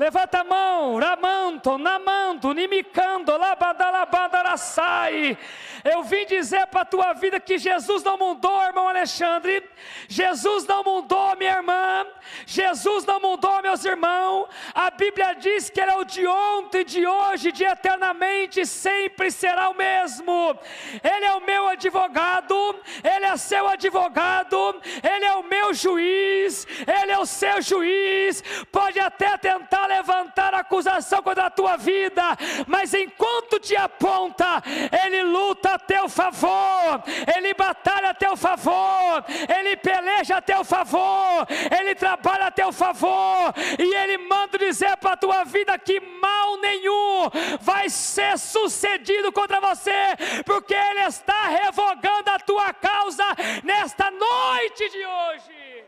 Levanta 0.00 0.40
a 0.40 0.44
mão, 0.44 0.98
ramanto, 0.98 1.76
namando, 1.76 2.54
nimicando, 2.54 3.36
labadalabadaraçai. 3.36 5.36
Eu 5.84 6.02
vim 6.04 6.24
dizer 6.24 6.66
para 6.68 6.80
a 6.80 6.86
tua 6.86 7.12
vida 7.12 7.38
que 7.38 7.58
Jesus 7.58 8.02
não 8.02 8.16
mudou, 8.16 8.62
irmão 8.62 8.88
Alexandre. 8.88 9.62
Jesus 10.08 10.66
não 10.66 10.82
mudou, 10.82 11.36
minha 11.36 11.50
irmã. 11.50 12.06
Jesus 12.50 13.04
não 13.04 13.20
mudou, 13.20 13.62
meus 13.62 13.84
irmãos. 13.84 14.48
A 14.74 14.90
Bíblia 14.90 15.34
diz 15.34 15.70
que 15.70 15.80
Ele 15.80 15.92
é 15.92 15.94
o 15.94 16.02
de 16.02 16.26
ontem, 16.26 16.84
de 16.84 17.06
hoje, 17.06 17.52
de 17.52 17.62
eternamente, 17.62 18.66
sempre 18.66 19.30
será 19.30 19.68
o 19.68 19.76
mesmo. 19.76 20.58
Ele 21.00 21.26
é 21.26 21.34
o 21.34 21.46
meu 21.46 21.68
advogado, 21.68 22.56
Ele 23.04 23.24
é 23.26 23.36
seu 23.36 23.68
advogado, 23.68 24.80
Ele 25.00 25.24
é 25.26 25.34
o 25.34 25.44
meu 25.44 25.72
juiz, 25.72 26.66
Ele 27.00 27.12
é 27.12 27.18
o 27.20 27.24
seu 27.24 27.62
juiz. 27.62 28.42
Pode 28.72 28.98
até 28.98 29.38
tentar 29.38 29.86
levantar 29.86 30.52
acusação 30.52 31.22
contra 31.22 31.46
a 31.46 31.50
tua 31.50 31.76
vida, 31.76 32.36
mas 32.66 32.92
enquanto 32.94 33.60
te 33.60 33.76
aponta, 33.76 34.60
Ele 35.04 35.22
luta 35.22 35.74
a 35.74 35.78
teu 35.78 36.08
favor, 36.08 37.00
Ele 37.36 37.54
batalha 37.54 38.10
a 38.10 38.14
teu 38.14 38.36
favor, 38.36 39.24
Ele 39.56 39.76
peleja 39.76 40.38
a 40.38 40.42
teu 40.42 40.64
favor, 40.64 41.46
Ele 41.78 41.94
trabalha 42.40 42.46
a 42.46 42.50
teu 42.50 42.72
favor, 42.72 43.54
e 43.78 43.94
Ele 43.94 44.18
manda 44.18 44.58
dizer 44.58 44.96
para 44.96 45.12
a 45.12 45.16
tua 45.16 45.44
vida 45.44 45.78
que 45.78 46.00
mal 46.00 46.56
nenhum 46.56 47.28
vai 47.60 47.90
ser 47.90 48.38
sucedido 48.38 49.30
contra 49.32 49.60
você, 49.60 50.16
porque 50.46 50.74
Ele 50.74 51.00
está 51.00 51.48
revogando 51.48 52.30
a 52.30 52.38
tua 52.38 52.72
causa 52.72 53.24
nesta 53.62 54.10
noite 54.10 54.88
de 54.88 55.04
hoje. 55.04 55.84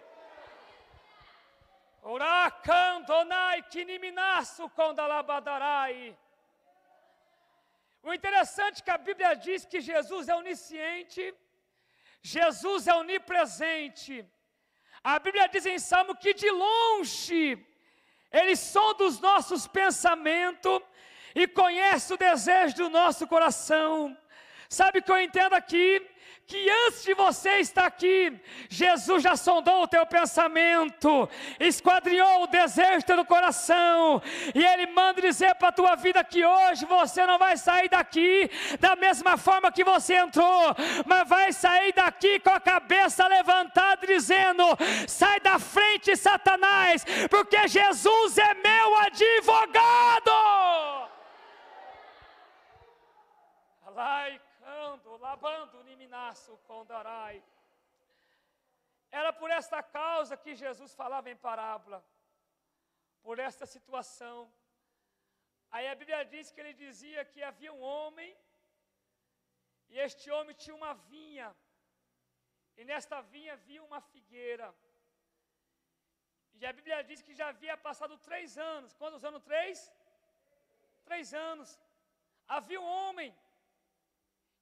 O 8.02 8.12
interessante 8.12 8.80
é 8.80 8.85
que 8.85 8.90
a 8.90 8.99
Bíblia 8.99 9.35
diz 9.35 9.64
que 9.64 9.80
Jesus 9.80 10.28
é 10.28 10.35
onisciente, 10.35 11.35
Jesus 12.21 12.88
é 12.88 12.94
onipresente. 12.94 14.26
A 15.04 15.18
Bíblia 15.18 15.49
diz 15.49 15.66
em 15.66 15.80
Salmo 15.80 16.14
que 16.14 16.32
de 16.32 16.49
longe 16.49 17.59
Ele 18.30 18.54
sonda 18.54 19.04
os 19.04 19.18
nossos 19.18 19.66
pensamentos 19.66 20.80
e 21.35 21.47
conhece 21.49 22.14
o 22.14 22.16
desejo 22.16 22.76
do 22.76 22.88
nosso 22.88 23.26
coração. 23.26 24.16
Sabe 24.68 25.00
o 25.00 25.02
que 25.02 25.11
eu 25.11 25.21
entendo 25.21 25.54
aqui? 25.54 26.00
Que 26.46 26.70
antes 26.87 27.04
de 27.04 27.14
você 27.14 27.61
estar 27.61 27.87
aqui, 27.87 28.38
Jesus 28.68 29.22
já 29.22 29.37
sondou 29.37 29.82
o 29.82 29.88
teu 29.88 30.04
pensamento, 30.04 31.28
esquadrinhou 31.58 32.42
o 32.42 32.46
desejo 32.46 33.06
do 33.06 33.25
coração, 33.25 34.20
e 34.54 34.64
Ele 34.64 34.87
manda 34.88 35.20
dizer 35.20 35.54
para 35.54 35.68
a 35.68 35.72
tua 35.72 35.94
vida 35.96 36.22
que 36.22 36.44
hoje 36.44 36.84
você 36.84 37.25
não 37.26 37.38
vai 37.38 37.56
sair 37.56 37.88
daqui 37.88 38.50
da 38.78 38.94
mesma 38.96 39.37
forma 39.37 39.72
que 39.72 39.84
você 39.84 40.16
entrou, 40.16 40.75
mas 41.06 41.28
vai 41.28 41.52
sair 41.52 41.92
daqui 41.94 42.38
com 42.40 42.50
a 42.50 42.61
cabeça 42.61 43.26
levantada, 43.26 44.06
dizendo: 44.06 44.64
sai 45.06 45.40
da 45.40 45.58
frente, 45.58 46.16
Satanás, 46.16 47.04
porque 47.30 47.66
Jesus 47.68 48.37
é 48.37 48.54
meu 48.54 48.96
advogado. 48.99 50.30
Alai 53.87 54.40
Ando, 54.92 55.16
labando, 55.26 55.84
niminaço, 55.90 56.58
condarai. 56.70 57.37
Era 59.20 59.30
por 59.40 59.50
esta 59.58 59.80
causa 60.00 60.37
que 60.42 60.54
Jesus 60.62 60.90
falava 61.00 61.30
em 61.32 61.38
parábola, 61.49 61.99
por 63.26 63.38
esta 63.49 63.66
situação. 63.75 64.38
Aí 65.75 65.87
a 65.88 65.94
Bíblia 66.00 66.20
diz 66.34 66.50
que 66.52 66.61
ele 66.62 66.75
dizia 66.84 67.25
que 67.32 67.42
havia 67.50 67.72
um 67.72 67.82
homem, 67.90 68.30
e 69.92 69.99
este 70.06 70.26
homem 70.30 70.54
tinha 70.62 70.76
uma 70.80 70.94
vinha, 71.12 71.49
e 72.78 72.84
nesta 72.90 73.20
vinha 73.34 73.52
havia 73.54 73.82
uma 73.88 74.00
figueira. 74.12 74.68
E 76.58 76.66
a 76.70 76.72
Bíblia 76.78 76.99
diz 77.11 77.20
que 77.26 77.34
já 77.38 77.46
havia 77.52 77.76
passado 77.88 78.16
três 78.28 78.56
anos. 78.72 78.90
Quantos 79.00 79.25
anos? 79.28 79.42
Três? 79.50 79.78
Três 81.08 81.34
anos. 81.34 81.70
Havia 82.56 82.80
um 82.80 82.90
homem 82.99 83.30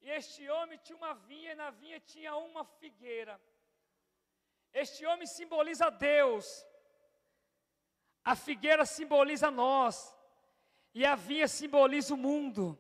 e 0.02 0.10
este 0.10 0.48
homem 0.48 0.78
tinha 0.78 0.96
uma 0.96 1.14
vinha, 1.14 1.52
e 1.52 1.54
na 1.54 1.70
vinha 1.70 2.00
tinha 2.00 2.34
uma 2.34 2.64
figueira. 2.64 3.40
Este 4.72 5.04
homem 5.04 5.26
simboliza 5.26 5.90
Deus, 5.90 6.66
a 8.24 8.34
figueira 8.34 8.86
simboliza 8.86 9.50
nós, 9.50 10.14
e 10.94 11.04
a 11.04 11.14
vinha 11.14 11.46
simboliza 11.46 12.14
o 12.14 12.16
mundo. 12.16 12.78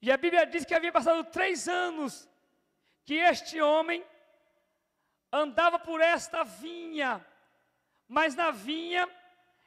E 0.00 0.10
a 0.10 0.16
Bíblia 0.16 0.46
diz 0.46 0.64
que 0.64 0.74
havia 0.74 0.92
passado 0.92 1.24
três 1.24 1.68
anos 1.68 2.28
que 3.04 3.14
este 3.14 3.60
homem 3.60 4.04
andava 5.32 5.78
por 5.78 6.00
esta 6.00 6.42
vinha, 6.42 7.24
mas 8.06 8.34
na 8.34 8.50
vinha 8.50 9.08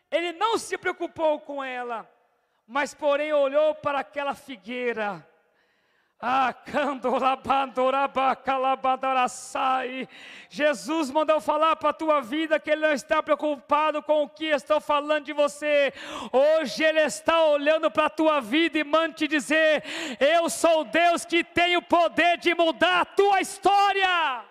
ele 0.10 0.34
não 0.34 0.58
se 0.58 0.78
preocupou 0.78 1.40
com 1.40 1.64
ela, 1.64 2.10
mas 2.68 2.94
porém 2.94 3.32
olhou 3.32 3.74
para 3.76 4.00
aquela 4.00 4.34
figueira 4.36 5.28
Jesus 10.50 11.10
mandou 11.10 11.42
falar 11.42 11.76
para 11.76 11.90
a 11.90 11.94
tua 11.94 12.22
vida 12.22 12.60
que 12.60 12.70
Ele 12.70 12.82
não 12.82 12.94
está 12.94 13.24
preocupado 13.24 14.04
com 14.04 14.24
o 14.24 14.30
que 14.30 14.46
estou 14.46 14.80
falando 14.80 15.26
de 15.26 15.34
você. 15.34 15.92
Hoje 16.32 16.84
Ele 16.84 17.02
está 17.02 17.44
olhando 17.46 17.90
para 17.90 18.06
a 18.06 18.10
tua 18.10 18.40
vida 18.40 18.78
e 18.78 18.84
manda 18.84 19.16
te 19.16 19.28
dizer: 19.28 19.84
Eu 20.20 20.48
sou 20.50 20.84
Deus 20.84 21.26
que 21.26 21.44
tem 21.44 21.76
o 21.76 21.82
poder 21.82 22.38
de 22.38 22.54
mudar 22.54 23.02
a 23.02 23.06
tua 23.06 23.42
história. 23.42 24.46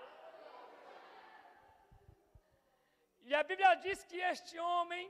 E 3.22 3.34
a 3.34 3.44
Bíblia 3.44 3.76
diz 3.76 4.04
que 4.04 4.16
este 4.16 4.58
homem 4.58 5.08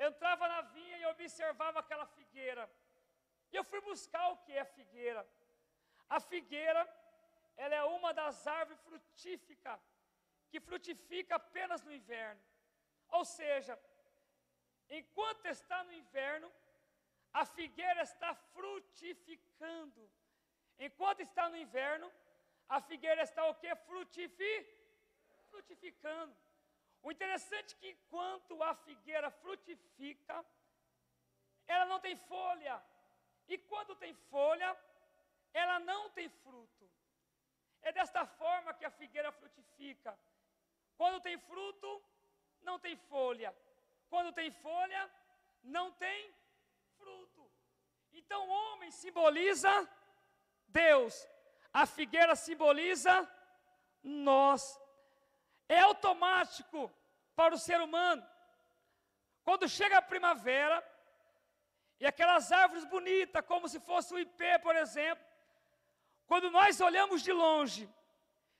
entrava 0.00 0.48
na 0.48 0.62
vinha 0.62 0.96
e 0.96 1.06
observava 1.06 1.80
aquela 1.80 2.06
figueira. 2.06 2.66
E 3.52 3.56
eu 3.56 3.64
fui 3.64 3.80
buscar 3.82 4.28
o 4.30 4.38
que 4.38 4.52
é 4.52 4.64
figueira. 4.64 5.26
A 6.08 6.20
figueira, 6.20 6.82
ela 7.56 7.74
é 7.74 7.84
uma 7.84 8.12
das 8.12 8.46
árvores 8.46 8.80
frutíficas 8.82 9.80
que 10.50 10.60
frutifica 10.60 11.36
apenas 11.36 11.82
no 11.82 11.92
inverno. 11.92 12.40
Ou 13.08 13.24
seja, 13.24 13.78
enquanto 14.88 15.46
está 15.46 15.84
no 15.84 15.92
inverno, 15.92 16.50
a 17.32 17.44
figueira 17.44 18.02
está 18.02 18.34
frutificando. 18.34 20.10
Enquanto 20.78 21.20
está 21.20 21.48
no 21.48 21.56
inverno, 21.56 22.10
a 22.68 22.80
figueira 22.80 23.22
está 23.22 23.44
o 23.46 23.54
que? 23.54 23.74
Frutifi, 23.74 24.54
frutificando. 25.50 26.34
O 27.02 27.10
interessante 27.10 27.74
é 27.74 27.78
que 27.78 27.88
enquanto 27.90 28.62
a 28.62 28.74
figueira 28.74 29.30
frutifica, 29.30 30.44
ela 31.66 31.86
não 31.86 32.00
tem 32.00 32.16
folha. 32.16 32.82
E 33.48 33.58
quando 33.58 33.94
tem 33.96 34.14
folha, 34.14 34.76
ela 35.52 35.78
não 35.80 36.10
tem 36.10 36.28
fruto. 36.28 36.90
É 37.82 37.92
desta 37.92 38.26
forma 38.26 38.74
que 38.74 38.84
a 38.84 38.90
figueira 38.90 39.30
frutifica. 39.32 40.18
Quando 40.96 41.20
tem 41.20 41.38
fruto, 41.38 42.02
não 42.60 42.78
tem 42.78 42.96
folha. 42.96 43.54
Quando 44.08 44.32
tem 44.32 44.50
folha, 44.50 45.10
não 45.62 45.92
tem 45.92 46.34
fruto. 46.96 47.50
Então, 48.12 48.46
o 48.46 48.50
homem 48.50 48.90
simboliza 48.90 49.70
Deus, 50.66 51.26
a 51.72 51.86
figueira 51.86 52.34
simboliza 52.34 53.14
nós. 54.02 54.78
É 55.68 55.80
automático 55.80 56.90
para 57.36 57.54
o 57.54 57.58
ser 57.58 57.80
humano. 57.80 58.26
Quando 59.44 59.68
chega 59.68 59.98
a 59.98 60.02
primavera, 60.02 60.76
e 62.00 62.06
aquelas 62.06 62.50
árvores 62.52 62.84
bonitas, 62.84 63.44
como 63.46 63.68
se 63.68 63.80
fosse 63.80 64.12
o 64.14 64.18
ipê, 64.18 64.58
por 64.58 64.76
exemplo, 64.76 65.24
quando 66.28 66.50
nós 66.50 66.80
olhamos 66.80 67.22
de 67.22 67.32
longe, 67.32 67.88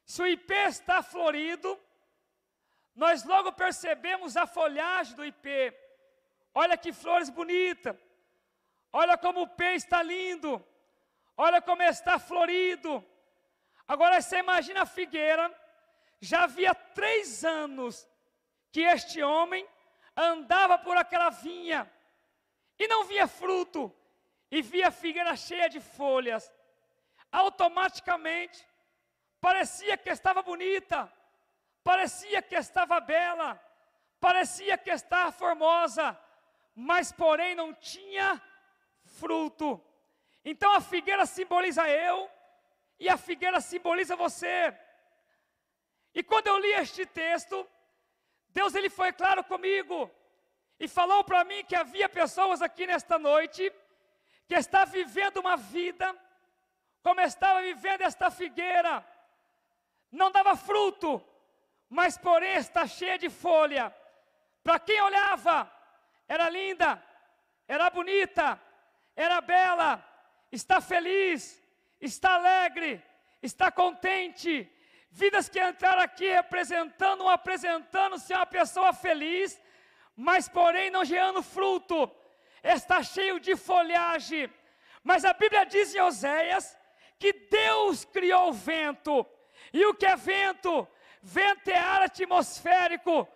se 0.05 0.23
o 0.23 0.27
ipê 0.27 0.65
está 0.65 1.03
florido, 1.03 1.79
nós 2.95 3.25
logo 3.25 3.53
percebemos 3.53 4.39
a 4.39 4.47
folhagem 4.47 5.15
do 5.15 5.25
ipê. 5.25 5.79
Olha 6.55 6.79
que 6.79 6.93
flores 6.93 7.29
bonitas. 7.29 7.95
Olha 8.91 9.19
como 9.19 9.43
o 9.43 9.49
pé 9.49 9.75
está 9.75 10.03
lindo. 10.03 10.65
Olha 11.37 11.61
como 11.61 11.83
está 11.83 12.19
florido. 12.19 13.05
Agora 13.87 14.21
você 14.21 14.39
imagina 14.39 14.83
a 14.83 14.87
figueira. 14.87 15.55
Já 16.21 16.45
havia 16.45 16.75
três 16.75 17.45
anos 17.45 18.09
que 18.73 18.81
este 18.81 19.23
homem 19.23 19.69
andava 20.17 20.79
por 20.79 20.97
aquela 20.97 21.29
vinha 21.29 21.89
e 22.79 22.89
não 22.89 23.05
via 23.05 23.27
fruto, 23.27 23.95
e 24.51 24.63
via 24.63 24.89
a 24.89 24.91
figueira 24.91 25.37
cheia 25.37 25.69
de 25.69 25.81
folhas 25.81 26.51
automaticamente 27.31 28.67
parecia 29.41 29.97
que 29.97 30.11
estava 30.11 30.43
bonita, 30.43 31.13
parecia 31.83 32.43
que 32.43 32.57
estava 32.57 33.01
bela, 33.01 33.61
parecia 34.21 34.77
que 34.77 34.91
estava 34.91 35.31
formosa, 35.33 36.19
mas 36.75 37.13
porém 37.13 37.55
não 37.55 37.73
tinha 37.75 38.41
fruto. 39.05 39.83
Então 40.45 40.73
a 40.75 40.81
figueira 40.81 41.27
simboliza 41.27 41.89
eu 41.89 42.31
e 42.99 43.09
a 43.09 43.17
figueira 43.17 43.61
simboliza 43.61 44.17
você. 44.17 44.77
E 46.15 46.23
quando 46.23 46.49
eu 46.49 46.59
li 46.59 46.73
este 46.73 47.07
texto, 47.07 47.67
Deus 48.49 48.75
ele 48.75 48.91
foi 48.91 49.13
claro 49.13 49.45
comigo 49.45 50.11
e 50.81 50.89
falou 50.89 51.23
para 51.23 51.45
mim 51.45 51.65
que 51.65 51.77
havia 51.77 52.09
pessoas 52.09 52.63
aqui 52.63 52.87
nesta 52.87 53.19
noite 53.19 53.73
que 54.47 54.55
está 54.55 54.85
vivendo 54.85 55.39
uma 55.39 55.57
vida 55.57 56.17
como 57.03 57.21
estava 57.21 57.63
vivendo 57.63 58.03
esta 58.03 58.31
figueira, 58.31 59.05
não 60.11 60.31
dava 60.31 60.57
fruto, 60.57 61.23
mas 61.89 62.17
porém 62.19 62.55
está 62.57 62.87
cheia 62.87 63.19
de 63.19 63.31
folha. 63.31 63.95
Para 64.63 64.79
quem 64.79 65.01
olhava, 65.01 65.71
era 66.27 66.49
linda, 66.49 67.03
era 67.67 67.89
bonita, 67.91 68.61
era 69.17 69.41
bela, 69.41 70.05
está 70.53 70.81
feliz, 70.81 71.63
está 72.01 72.35
alegre, 72.35 73.03
está 73.43 73.71
contente. 73.71 74.71
Vidas 75.11 75.49
que 75.49 75.61
entraram 75.61 76.03
aqui 76.03 76.29
representando, 76.29 77.29
apresentando-se 77.29 78.33
uma 78.35 78.47
pessoa 78.47 78.93
feliz, 78.93 79.61
mas 80.15 80.49
porém 80.49 80.91
não 80.91 81.05
gerando 81.05 81.43
fruto, 81.43 82.11
está 82.63 83.03
cheio 83.03 83.41
de 83.41 83.57
folhagem. 83.57 84.53
Mas 85.03 85.25
a 85.25 85.33
Bíblia 85.33 85.65
diz 85.65 85.95
em 85.95 86.01
Oséias 86.01 86.78
que 87.19 87.33
Deus 87.33 88.05
criou 88.05 88.51
o 88.51 88.53
vento. 88.53 89.27
E 89.73 89.85
o 89.87 89.95
que 89.95 90.07
é 90.07 90.17
vento? 90.17 90.87
Vento 91.23 91.69
é 91.69 91.79
ar 91.79 92.03
atmosférico. 92.03 93.27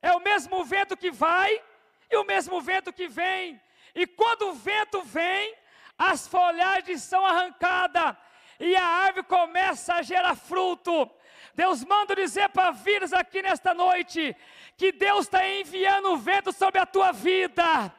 É 0.00 0.12
o 0.12 0.20
mesmo 0.20 0.64
vento 0.64 0.96
que 0.96 1.10
vai 1.10 1.62
e 2.10 2.16
o 2.16 2.24
mesmo 2.24 2.60
vento 2.60 2.92
que 2.92 3.08
vem. 3.08 3.60
E 3.94 4.06
quando 4.06 4.48
o 4.48 4.54
vento 4.54 5.02
vem, 5.02 5.54
as 5.96 6.26
folhagens 6.26 7.02
são 7.02 7.24
arrancadas 7.26 8.16
e 8.60 8.74
a 8.76 8.84
árvore 8.84 9.26
começa 9.26 9.94
a 9.94 10.02
gerar 10.02 10.34
fruto. 10.34 11.10
Deus 11.54 11.84
manda 11.84 12.14
dizer 12.14 12.48
para 12.50 12.70
vidas 12.70 13.12
aqui 13.12 13.42
nesta 13.42 13.74
noite 13.74 14.36
que 14.76 14.92
Deus 14.92 15.24
está 15.24 15.46
enviando 15.48 16.12
o 16.12 16.16
vento 16.16 16.52
sobre 16.52 16.78
a 16.78 16.86
tua 16.86 17.12
vida. 17.12 17.92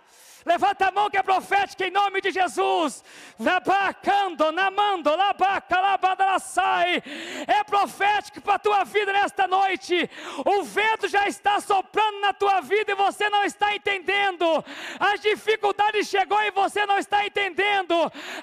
Levanta 0.46 0.88
a 0.88 0.92
mão 0.92 1.10
que 1.10 1.18
é 1.18 1.24
profética 1.24 1.86
em 1.86 1.92
nome 1.92 2.22
de 2.22 2.32
Jesus. 2.32 3.04
Labacando, 3.38 4.52
namando, 4.52 5.14
labaca, 5.16 5.80
labada, 5.80 6.40
sai. 6.40 7.04
É 7.46 7.64
profético 7.64 8.42
para 8.42 8.56
a 8.56 8.60
tua 8.60 8.84
vida 8.86 9.12
nesta 9.12 9.48
noite. 9.48 10.10
O 10.46 10.64
vento 10.64 11.08
já 11.08 11.28
está 11.28 11.60
soprando 11.60 12.22
na 12.22 12.32
tua 12.32 12.62
vida 12.62 12.92
e 12.92 12.96
você 12.96 13.30
não 13.30 13.44
está 13.44 13.76
entendendo. 13.76 14.64
As 15.00 15.20
dificuldades 15.20 16.08
chegou 16.08 16.42
e 16.44 16.52
você 16.52 16.86
não 16.86 16.98
está 16.98 17.26
entendendo. 17.26 17.94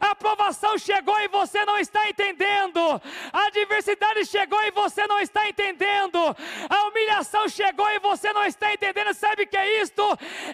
A 0.00 0.10
aprovação 0.10 0.76
chegou 0.76 1.18
e 1.20 1.28
você 1.28 1.64
não 1.64 1.78
está 1.78 2.08
entendendo. 2.08 2.80
A 3.32 3.46
adversidade 3.46 4.26
chegou 4.26 4.62
e 4.64 4.70
você 4.70 5.06
não 5.06 5.18
está 5.20 5.48
entendendo. 5.48 6.18
A 6.68 6.88
humilhação 6.88 7.48
chegou 7.48 7.88
e 7.90 7.98
você 8.00 8.32
não 8.32 8.44
está 8.44 8.72
entendendo. 8.72 9.14
Sabe 9.14 9.44
o 9.44 9.46
que 9.46 9.56
é 9.56 9.82
isto? 9.82 10.02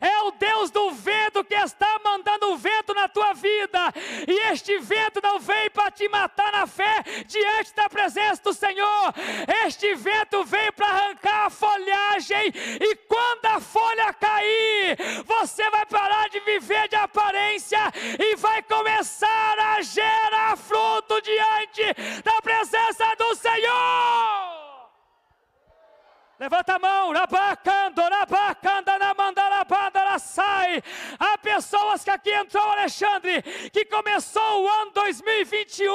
É 0.01 0.21
o 0.23 0.31
Deus 0.33 0.71
do 0.71 0.93
vento 0.93 1.32
está 1.65 2.01
mandando 2.05 2.57
vento 2.57 2.95
na 2.95 3.09
tua 3.09 3.33
vida, 3.33 3.93
e 4.27 4.53
este 4.53 4.79
vento 4.79 5.21
não 5.23 5.39
veio 5.39 5.71
para 5.71 5.91
te 5.91 6.09
matar 6.09 6.53
na 6.53 6.67
fé 6.67 7.03
diante 7.27 7.75
da 7.75 7.89
presença 7.89 8.43
do 8.43 8.53
Senhor, 8.53 9.15
este 9.65 9.95
vento 9.95 10.45
veio 10.45 10.73
para 10.73 10.89
arrancar 10.89 11.47
a 11.47 11.51
folhagem, 11.51 12.53
e 12.81 12.97
quando 12.97 13.47
a 13.47 13.61
folha 13.61 14.13
cair, 14.13 14.97
você 15.25 15.69
vai 15.71 15.87
parar 15.87 16.29
de 16.29 16.41
viver 16.41 16.89
de 16.89 16.97
aparência 16.97 17.81
e 18.19 18.37
vai 18.37 18.63
começar 18.63 19.59
a 19.59 19.83
gerar 19.83 20.57
fruto 20.57 21.21
diante 21.23 22.23
da 22.23 22.41
presença 22.43 23.15
do 23.17 23.35
Senhor. 23.35 24.63
Levanta 26.43 26.75
a 26.75 26.79
mão, 26.81 27.13
rabacando, 27.13 28.03
rabacanda, 28.03 28.99
na 28.99 29.15
mandalabanda, 29.15 29.32
sai. 30.23 30.83
Há 31.19 31.37
pessoas 31.39 32.05
que 32.05 32.11
aqui 32.11 32.31
entrou, 32.31 32.65
Alexandre, 32.65 33.43
que 33.73 33.85
começou 33.85 34.63
o 34.63 34.69
ano 34.69 34.91
2021 34.93 35.93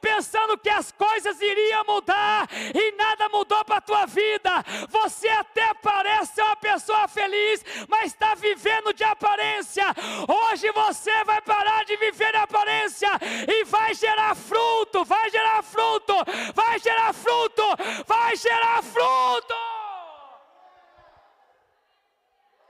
pensando 0.00 0.58
que 0.58 0.68
as 0.68 0.90
coisas 0.92 1.40
iriam 1.40 1.84
mudar 1.84 2.48
e 2.74 2.92
nada 2.92 3.28
mudou 3.28 3.64
para 3.64 3.76
a 3.76 3.80
tua 3.80 4.06
vida. 4.06 4.64
Você 4.88 5.28
até 5.28 5.74
parece 5.74 6.40
uma 6.40 6.56
pessoa 6.56 7.06
feliz, 7.08 7.64
mas 7.88 8.12
está 8.12 8.34
vivendo 8.34 8.92
de 8.92 9.04
aparência. 9.04 9.84
Hoje 10.26 10.70
você 10.72 11.24
vai 11.24 11.40
parar 11.42 11.84
de 11.84 11.96
viver 11.96 12.32
de 12.32 12.38
aparência 12.38 13.10
e 13.46 13.64
vai 13.64 13.94
gerar 13.94 14.34
fruto, 14.34 15.04
vai 15.04 15.30
gerar 15.30 15.62
fruto, 15.62 16.14
vai 16.54 16.78
gerar 16.78 17.12
fruto, 17.12 17.62
vai 18.06 18.36
gerar 18.36 18.82
fruto. 18.82 19.87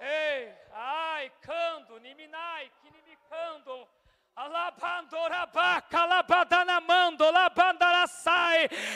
Ei, 0.00 0.54
ai, 0.72 1.30
cando, 1.40 1.98
niminai, 1.98 2.70
kinimicando. 2.80 3.88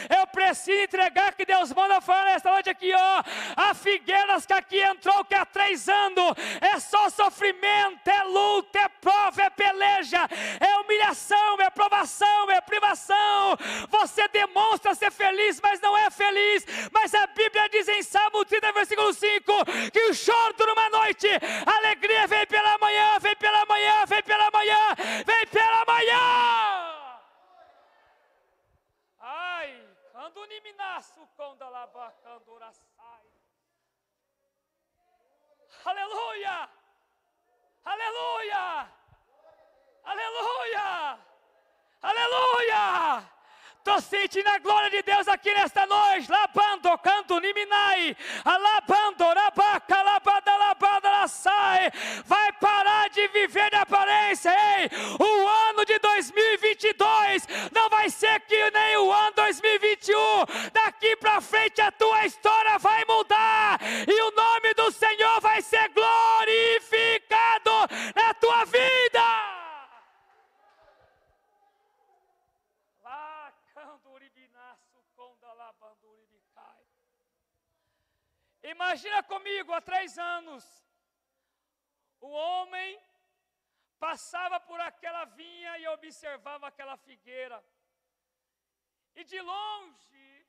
Eu 0.08 0.11
preciso 0.42 0.82
entregar 0.82 1.34
que 1.34 1.44
Deus 1.44 1.72
manda 1.72 2.00
falar 2.00 2.24
nesta 2.24 2.50
noite 2.50 2.68
aqui, 2.68 2.92
ó. 2.92 3.22
A 3.56 3.74
figueiras 3.74 4.44
que 4.44 4.52
aqui 4.52 4.80
entrou, 4.80 5.24
que 5.24 5.34
há 5.34 5.44
três 5.46 5.88
anos, 5.88 6.34
é 6.60 6.78
só 6.80 7.08
sofrimento, 7.08 8.08
é 8.08 8.22
luta, 8.24 8.78
é 8.78 8.88
prova, 8.88 9.42
é 9.42 9.50
peleja, 9.50 10.28
é 10.60 10.76
humilhação, 10.78 11.60
é 11.60 11.70
provação, 11.70 12.50
é 12.50 12.60
privação. 12.60 13.56
Você 13.88 14.26
demonstra 14.28 14.94
ser 14.94 15.12
feliz, 15.12 15.60
mas 15.60 15.80
não 15.80 15.96
é 15.96 16.10
feliz. 16.10 16.66
Mas 16.92 17.14
a 17.14 17.26
Bíblia 17.28 17.68
diz 17.68 17.88
em 17.88 18.02
Salmo 18.02 18.44
30, 18.44 18.72
versículo 18.72 19.12
5, 19.12 19.52
que 19.92 20.00
o 20.10 20.14
choro 20.14 20.54
dura 20.54 20.72
uma 20.72 20.90
noite, 20.90 21.28
a 21.66 21.76
alegria 21.76 22.26
vem 22.26 22.46
pela 22.46 22.76
manhã, 22.78 23.18
vem 23.20 23.36
pela 23.36 23.64
manhã, 23.66 24.04
vem 24.06 24.22
pela 24.22 24.50
manhã, 24.50 24.78
vem 25.24 25.46
pela 25.46 25.84
manhã. 25.86 27.02
Ai, 29.20 29.91
quando 30.12 30.44
niminaço 30.44 31.26
quando 31.34 31.62
alabacandura 31.62 32.70
sai. 32.70 33.24
Aleluia! 35.86 36.68
Aleluia! 37.82 38.92
Aleluia! 40.04 41.18
Aleluia! 42.02 43.32
Estou 43.78 44.00
sentindo 44.00 44.46
a 44.46 44.58
glória 44.58 44.88
de 44.90 45.02
Deus 45.02 45.26
aqui 45.26 45.52
nesta 45.52 45.84
noite. 45.86 46.30
Labando, 46.30 46.96
canto, 46.98 47.40
niminai. 47.40 48.16
Alabando, 48.44 49.24
rabaca, 49.24 50.02
labada, 50.02 50.56
labada, 50.56 51.26
sai. 51.26 51.90
Vai 52.24 52.52
parar 52.52 53.10
de 53.10 53.26
viver 53.28 53.70
de 53.70 53.76
aparência. 53.76 54.50
Ei, 54.50 54.88
o 55.18 55.48
ano 55.70 55.84
de 55.84 55.98
2022 56.30 57.46
não 57.72 57.88
vai 57.88 58.08
ser 58.10 58.40
que 58.40 58.70
nem 58.70 58.96
o 58.98 59.10
ano 59.10 59.32
2021. 59.34 60.16
Daqui 60.72 61.16
para 61.16 61.40
frente 61.40 61.80
a 61.80 61.90
tua 61.90 62.24
história 62.26 62.78
vai 62.78 63.04
mudar. 63.04 63.80
E 64.06 64.22
o 64.22 64.30
nome 64.30 64.74
do 64.74 64.90
Senhor 64.92 65.40
vai 65.40 65.60
ser 65.62 65.88
glorificado 65.88 67.70
na 68.14 68.34
tua 68.34 68.64
vida. 68.66 69.52
Imagina 78.64 79.22
comigo, 79.24 79.72
há 79.72 79.80
três 79.80 80.16
anos, 80.18 80.64
o 82.20 82.28
homem 82.28 82.98
passava 84.04 84.58
por 84.68 84.80
aquela 84.80 85.24
vinha 85.40 85.72
e 85.78 85.86
observava 85.96 86.66
aquela 86.66 86.96
figueira. 86.96 87.58
E 89.14 89.22
de 89.30 89.40
longe, 89.40 90.46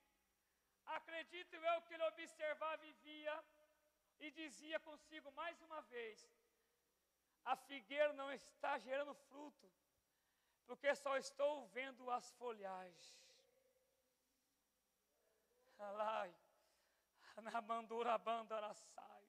acredito 0.98 1.56
eu 1.72 1.82
que 1.84 1.94
ele 1.94 2.08
observava 2.12 2.84
e 2.86 2.94
via 3.08 3.36
e 4.20 4.32
dizia 4.32 4.80
consigo 4.80 5.32
mais 5.42 5.62
uma 5.68 5.82
vez: 5.94 6.28
a 7.46 7.56
figueira 7.56 8.12
não 8.14 8.32
está 8.32 8.72
gerando 8.80 9.14
fruto, 9.28 9.72
porque 10.66 10.96
só 10.96 11.16
estou 11.18 11.68
vendo 11.68 12.10
as 12.10 12.32
folhagens. 12.40 13.22
Alai 15.78 16.34
na 17.42 17.62
bandura 17.62 18.18
bandara 18.18 18.74
sai. 18.74 19.23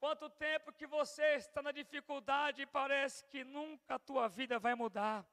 Quanto 0.00 0.30
tempo 0.30 0.72
que 0.72 0.86
você 0.86 1.34
está 1.34 1.62
na 1.62 1.72
dificuldade 1.72 2.62
e 2.62 2.66
parece 2.66 3.22
que 3.26 3.44
nunca 3.44 3.96
a 3.96 3.98
tua 3.98 4.28
vida 4.28 4.58
vai 4.58 4.74
mudar. 4.74 5.26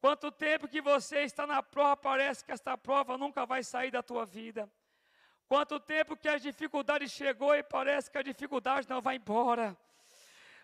Quanto 0.00 0.32
tempo 0.32 0.66
que 0.66 0.80
você 0.80 1.24
está 1.24 1.46
na 1.46 1.62
prova, 1.62 1.94
parece 1.94 2.42
que 2.42 2.52
esta 2.52 2.78
prova 2.78 3.18
nunca 3.18 3.44
vai 3.44 3.62
sair 3.62 3.90
da 3.90 4.02
tua 4.02 4.24
vida. 4.24 4.66
Quanto 5.46 5.78
tempo 5.78 6.16
que 6.16 6.28
a 6.28 6.38
dificuldade 6.38 7.06
chegou 7.06 7.54
e 7.54 7.62
parece 7.62 8.10
que 8.10 8.16
a 8.16 8.22
dificuldade 8.22 8.88
não 8.88 9.02
vai 9.02 9.16
embora. 9.16 9.76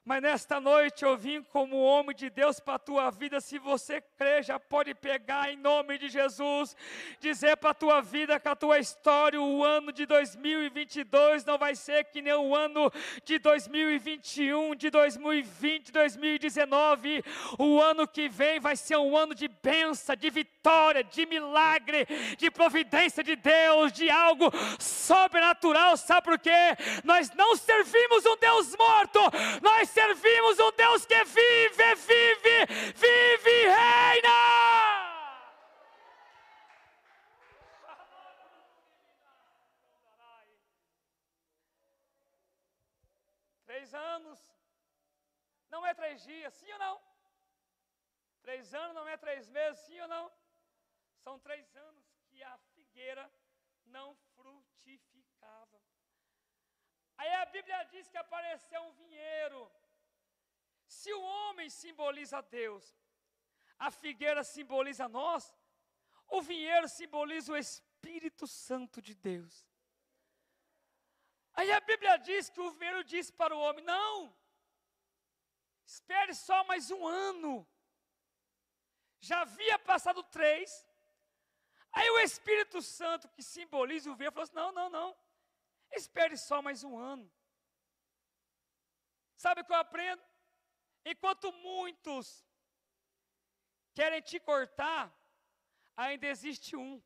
Mas 0.07 0.23
nesta 0.23 0.61
noite 0.61 1.05
eu 1.05 1.17
vim 1.17 1.43
como 1.43 1.83
homem 1.83 2.15
de 2.15 2.31
Deus 2.31 2.61
para 2.61 2.75
a 2.75 2.79
tua 2.79 3.11
vida. 3.11 3.41
Se 3.41 3.59
você 3.59 4.01
crê, 4.17 4.41
já 4.41 4.57
pode 4.57 4.95
pegar 4.95 5.53
em 5.53 5.57
nome 5.57 5.99
de 5.99 6.09
Jesus, 6.09 6.77
dizer 7.19 7.57
para 7.57 7.71
a 7.71 7.75
tua 7.75 8.01
vida 8.01 8.39
que 8.39 8.47
a 8.47 8.55
tua 8.55 8.79
história, 8.79 9.43
o 9.43 9.65
ano 9.65 9.91
de 9.91 10.07
2022 10.07 11.45
não 11.45 11.59
vai 11.59 11.75
ser 11.75 12.05
que 12.05 12.23
nem 12.23 12.35
o 12.35 12.55
ano 12.55 12.89
de 13.25 13.41
2021, 13.41 14.77
de 14.77 14.91
2020, 14.91 15.91
2019. 15.91 17.25
O 17.59 17.83
ano 17.83 18.07
que 18.07 18.29
vem 18.29 18.61
vai 18.61 18.77
ser 18.77 18.99
um 18.99 19.17
ano 19.17 19.35
de 19.35 19.49
bênção, 19.49 20.15
de 20.15 20.31
vitória, 20.31 21.03
de 21.03 21.27
milagre, 21.27 22.07
de 22.39 22.49
providência 22.49 23.25
de 23.25 23.35
Deus, 23.35 23.93
de 23.93 24.09
algo 24.09 24.53
sobrenatural. 24.79 25.97
Sabe 25.97 26.23
por 26.23 26.39
quê? 26.39 26.77
Nós 27.03 27.29
não 27.33 27.57
servimos 27.57 28.25
um 28.25 28.37
Deus 28.37 28.77
morto, 28.77 29.19
nós 29.61 29.96
servimos 29.97 30.59
um 30.59 30.73
Deus 30.73 31.07
que 31.07 31.25
vive, 31.25 31.95
vive, 31.95 32.57
vive 33.03 33.51
e 33.51 33.67
reina. 33.77 34.39
Três 43.65 43.95
anos, 43.95 44.39
não 45.71 45.87
é 45.87 45.95
três 45.95 46.23
dias, 46.23 46.53
sim 46.53 46.71
ou 46.73 46.79
não? 46.79 47.01
Três 48.43 48.75
anos 48.75 48.95
não 48.95 49.09
é 49.09 49.17
três 49.17 49.49
meses, 49.49 49.81
sim 49.87 49.99
ou 50.03 50.09
não? 50.09 50.31
São 51.25 51.39
três 51.39 51.75
anos 51.75 52.05
que 52.29 52.43
a 52.43 52.59
figueira 52.75 53.25
não 53.87 54.15
frutificava. 54.35 55.81
Aí 57.17 57.33
a 57.37 57.47
Bíblia 57.47 57.83
diz 57.85 58.11
que 58.11 58.19
apareceu 58.19 58.83
um 58.83 58.93
vinheiro 58.93 59.86
se 60.87 61.13
o 61.13 61.21
homem 61.21 61.69
simboliza 61.69 62.41
Deus, 62.43 62.85
a 63.79 63.91
figueira 63.91 64.43
simboliza 64.45 65.09
nós, 65.09 65.53
o 66.29 66.41
vinheiro 66.43 66.89
simboliza 66.89 67.53
o 67.53 67.57
Espírito 67.57 68.47
Santo 68.47 69.03
de 69.03 69.15
Deus. 69.15 69.67
Aí 71.55 71.73
a 71.73 71.81
Bíblia 71.81 72.17
diz 72.19 72.51
que 72.51 72.61
o 72.61 72.71
vinheiro 72.71 73.03
disse 73.05 73.33
para 73.33 73.55
o 73.55 73.61
homem: 73.61 73.85
Não, 73.85 74.35
espere 75.85 76.35
só 76.35 76.65
mais 76.65 76.91
um 76.91 77.07
ano. 77.07 77.67
Já 79.21 79.41
havia 79.41 79.79
passado 79.79 80.23
três. 80.25 80.87
Aí 81.93 82.09
o 82.11 82.19
Espírito 82.19 82.83
Santo, 82.83 83.29
que 83.31 83.43
simboliza 83.43 84.11
o 84.11 84.15
vinheiro, 84.15 84.35
falou 84.35 84.45
assim: 84.45 84.55
Não, 84.55 84.73
não, 84.73 84.91
não, 84.91 85.17
espere 85.93 86.37
só 86.37 86.61
mais 86.61 86.85
um 86.85 86.99
ano. 86.99 87.31
Sabe 89.37 89.61
o 89.61 89.65
que 89.65 89.73
eu 89.73 89.77
aprendo? 89.77 90.23
Enquanto 91.13 91.53
muitos 91.53 92.45
querem 93.95 94.21
te 94.21 94.41
cortar, 94.41 95.17
ainda 95.97 96.27
existe 96.27 96.75
um. 96.75 97.01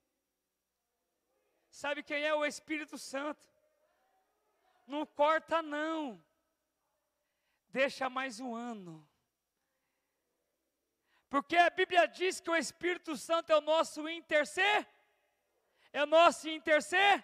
Sabe 1.69 2.03
quem 2.03 2.25
é 2.25 2.35
o 2.35 2.47
Espírito 2.47 2.97
Santo? 2.97 3.47
Não 4.87 5.05
corta, 5.05 5.61
não. 5.61 6.25
Deixa 7.69 8.09
mais 8.09 8.41
um 8.41 8.55
ano. 8.55 9.07
Porque 11.29 11.59
a 11.59 11.69
Bíblia 11.69 12.09
diz 12.09 12.41
que 12.41 12.49
o 12.51 12.57
Espírito 12.57 13.19
Santo 13.19 13.53
é 13.53 13.57
o 13.59 13.61
nosso 13.61 14.09
interceder. 14.09 14.89
É 15.93 16.03
o 16.03 16.07
nosso 16.07 16.49
interceder. 16.49 17.23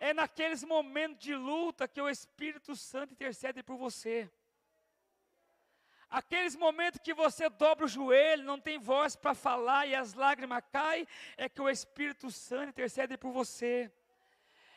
É 0.00 0.12
naqueles 0.12 0.64
momentos 0.64 1.20
de 1.20 1.36
luta 1.36 1.86
que 1.86 2.02
o 2.02 2.10
Espírito 2.10 2.74
Santo 2.74 3.12
intercede 3.12 3.62
por 3.62 3.76
você. 3.76 4.28
Aqueles 6.08 6.54
momentos 6.54 7.00
que 7.02 7.12
você 7.12 7.48
dobra 7.48 7.84
o 7.84 7.88
joelho, 7.88 8.44
não 8.44 8.60
tem 8.60 8.78
voz 8.78 9.16
para 9.16 9.34
falar 9.34 9.86
e 9.86 9.94
as 9.94 10.14
lágrimas 10.14 10.62
caem, 10.72 11.06
é 11.36 11.48
que 11.48 11.60
o 11.60 11.68
Espírito 11.68 12.30
Santo 12.30 12.70
intercede 12.70 13.16
por 13.16 13.32
você. 13.32 13.90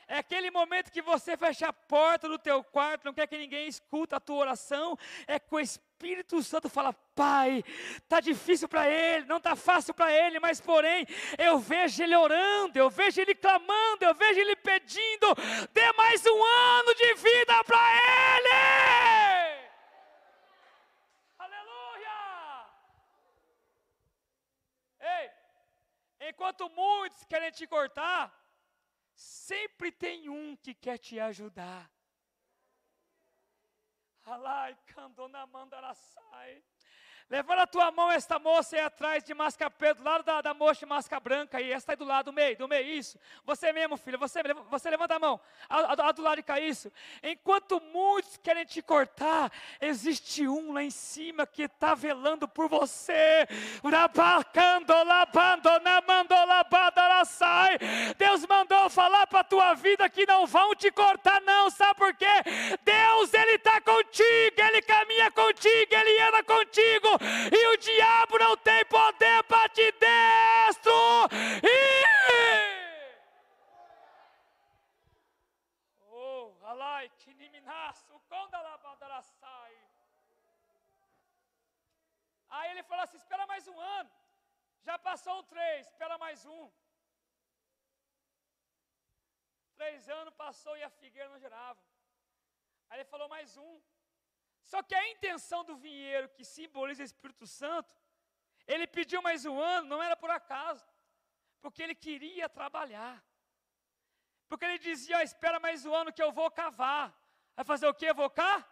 É 0.07 0.17
aquele 0.17 0.49
momento 0.49 0.91
que 0.91 1.03
você 1.03 1.37
fecha 1.37 1.67
a 1.67 1.73
porta 1.73 2.27
do 2.27 2.39
teu 2.39 2.63
quarto, 2.63 3.05
não 3.05 3.13
quer 3.13 3.27
que 3.27 3.37
ninguém 3.37 3.67
escuta 3.67 4.15
a 4.15 4.19
tua 4.19 4.37
oração, 4.37 4.97
é 5.27 5.37
que 5.37 5.53
o 5.53 5.59
Espírito 5.59 6.41
Santo 6.41 6.67
fala: 6.67 6.91
Pai, 7.13 7.63
tá 8.07 8.19
difícil 8.19 8.67
para 8.67 8.89
ele, 8.89 9.27
não 9.27 9.39
tá 9.39 9.55
fácil 9.55 9.93
para 9.93 10.11
ele, 10.11 10.39
mas 10.39 10.59
porém 10.59 11.05
eu 11.37 11.59
vejo 11.59 12.01
ele 12.01 12.15
orando, 12.15 12.79
eu 12.79 12.89
vejo 12.89 13.21
ele 13.21 13.35
clamando, 13.35 14.03
eu 14.03 14.15
vejo 14.15 14.39
ele 14.39 14.55
pedindo, 14.55 15.35
dê 15.71 15.93
mais 15.93 16.25
um 16.25 16.43
ano 16.43 16.95
de 16.95 17.13
vida 17.13 17.63
para 17.63 17.77
ele. 17.77 18.78
Enquanto 26.29 26.69
muitos 26.69 27.25
querem 27.25 27.51
te 27.51 27.65
cortar, 27.65 28.31
sempre 29.15 29.91
tem 29.91 30.29
um 30.29 30.55
que 30.55 30.75
quer 30.75 30.97
te 30.99 31.19
ajudar. 31.19 31.91
Alai, 34.23 34.77
candona 34.85 35.47
sai. 35.95 36.63
Levanta 37.29 37.61
a 37.61 37.67
tua 37.67 37.91
mão, 37.91 38.11
esta 38.11 38.39
moça 38.39 38.75
aí 38.75 38.81
atrás 38.81 39.23
de 39.23 39.35
masca 39.35 39.69
preta, 39.69 40.01
do 40.01 40.03
lado 40.03 40.23
da, 40.23 40.41
da 40.41 40.51
moça 40.51 40.79
de 40.79 40.87
masca 40.87 41.19
branca, 41.19 41.61
e 41.61 41.71
esta 41.71 41.91
aí 41.91 41.95
do 41.95 42.03
lado, 42.03 42.25
do 42.25 42.33
meio, 42.33 42.57
do 42.57 42.67
meio, 42.67 42.87
isso. 42.87 43.19
Você 43.45 43.71
mesmo, 43.71 43.97
filho, 43.97 44.17
você, 44.17 44.41
você 44.67 44.89
levanta 44.89 45.13
a 45.13 45.19
mão, 45.19 45.39
a, 45.69 45.77
a, 45.77 46.09
a 46.09 46.11
do 46.11 46.23
lado 46.23 46.37
de 46.37 46.43
cá, 46.43 46.59
isso. 46.59 46.91
Enquanto 47.21 47.79
muitos 47.79 48.37
querem 48.37 48.65
te 48.65 48.81
cortar, 48.81 49.51
existe 49.79 50.47
um 50.47 50.73
lá 50.73 50.81
em 50.81 50.89
cima 50.89 51.45
que 51.45 51.63
está 51.63 51.93
velando 51.93 52.47
por 52.47 52.67
você. 52.67 53.47
Deus 58.17 58.43
mandou 58.47 58.89
falar 58.89 59.27
a 59.39 59.43
tua 59.43 59.73
vida 59.73 60.09
que 60.09 60.25
não 60.25 60.45
vão 60.45 60.75
te 60.75 60.91
cortar, 60.91 61.41
não, 61.41 61.69
sabe 61.69 61.95
por 61.95 62.13
quê? 62.15 62.25
Deus, 62.83 63.33
Ele 63.33 63.53
está 63.53 63.81
contigo, 63.81 64.61
Ele 64.61 64.81
caminha 64.81 65.31
contigo, 65.31 65.95
Ele 65.95 66.21
anda 66.21 66.43
contigo 66.43 67.07
e 67.51 67.67
o 67.67 67.77
diabo 67.77 68.37
não 68.37 68.57
tem 68.57 68.85
poder 68.85 69.43
para 69.43 69.69
te 69.69 69.91
destro. 69.93 70.93
Oh, 76.11 76.51
alai, 76.65 77.09
que. 77.17 77.29
Aí 82.49 82.71
ele 82.71 82.83
falou 82.83 83.03
assim: 83.03 83.17
espera 83.17 83.45
mais 83.47 83.67
um 83.67 83.79
ano. 83.79 84.09
Já 84.83 84.97
passou 84.97 85.43
três, 85.43 85.87
espera 85.87 86.17
mais 86.17 86.45
um. 86.45 86.69
Três 89.79 90.09
anos 90.09 90.33
passou 90.33 90.75
e 90.77 90.83
a 90.83 90.89
figueira 90.89 91.29
não 91.29 91.39
gerava. 91.39 91.79
Aí 92.89 92.97
ele 92.97 93.11
falou 93.13 93.29
mais 93.29 93.55
um. 93.55 93.81
Só 94.61 94.83
que 94.83 94.93
a 94.93 95.07
intenção 95.11 95.63
do 95.63 95.75
vinheiro, 95.77 96.27
que 96.35 96.43
simboliza 96.43 97.01
o 97.01 97.05
Espírito 97.05 97.47
Santo, 97.47 97.95
ele 98.67 98.85
pediu 98.85 99.21
mais 99.21 99.45
um 99.45 99.57
ano, 99.57 99.87
não 99.87 100.03
era 100.03 100.17
por 100.17 100.29
acaso, 100.29 100.85
porque 101.61 101.81
ele 101.81 101.95
queria 101.95 102.49
trabalhar. 102.49 103.23
Porque 104.49 104.65
ele 104.65 104.79
dizia: 104.79 105.17
oh, 105.17 105.21
espera 105.21 105.61
mais 105.61 105.85
um 105.85 105.95
ano 105.95 106.11
que 106.11 106.21
eu 106.21 106.31
vou 106.33 106.51
cavar. 106.51 107.05
Vai 107.55 107.63
fazer 107.63 107.87
o 107.87 107.93
quê? 107.93 108.11
Vou 108.11 108.29
cá? 108.29 108.67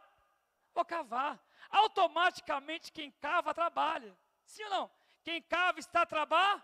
Vou 0.73 0.83
cavar. 0.83 1.39
Automaticamente 1.69 2.91
quem 2.91 3.11
cava 3.11 3.53
trabalha. 3.53 4.13
Sim 4.43 4.65
ou 4.65 4.69
não? 4.69 4.91
Quem 5.23 5.41
cava 5.41 5.79
está 5.79 6.01
a 6.01 6.05
trabalhar? 6.05 6.61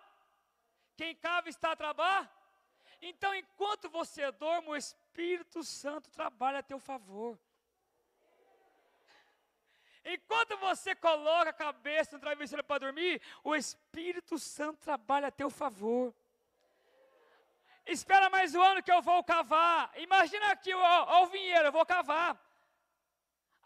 Quem 0.98 1.16
cava 1.16 1.48
está 1.48 1.72
a 1.72 1.76
trabalhar? 1.78 2.43
Então, 3.06 3.36
enquanto 3.36 3.89
você 3.89 4.32
dorme, 4.32 4.70
o 4.70 4.78
Espírito 4.78 5.62
Santo 5.62 6.10
trabalha 6.10 6.60
a 6.60 6.63
teu 6.63 6.80
favor. 6.80 7.38
Enquanto 10.06 10.56
você 10.58 10.96
coloca 10.96 11.50
a 11.50 11.62
cabeça 11.66 12.16
no 12.16 12.22
travesseiro 12.22 12.63
para 12.63 12.80
dormir, 12.80 13.22
o 13.44 13.54
Espírito 13.54 14.39
Santo 14.39 14.80
trabalha 14.80 15.28
a 15.28 15.32
teu 15.32 15.50
favor. 15.50 16.16
Espera 17.86 18.30
mais 18.30 18.56
um 18.56 18.62
ano 18.62 18.82
que 18.82 18.92
eu 18.92 19.02
vou 19.02 19.22
cavar. 19.22 19.92
Imagina 19.98 20.54
aqui, 20.54 20.74
ó, 20.74 21.04
ó 21.16 21.24
o 21.24 21.28
vinheiro, 21.28 21.68
eu 21.68 21.72
vou 21.74 21.86
cavar. 21.86 22.39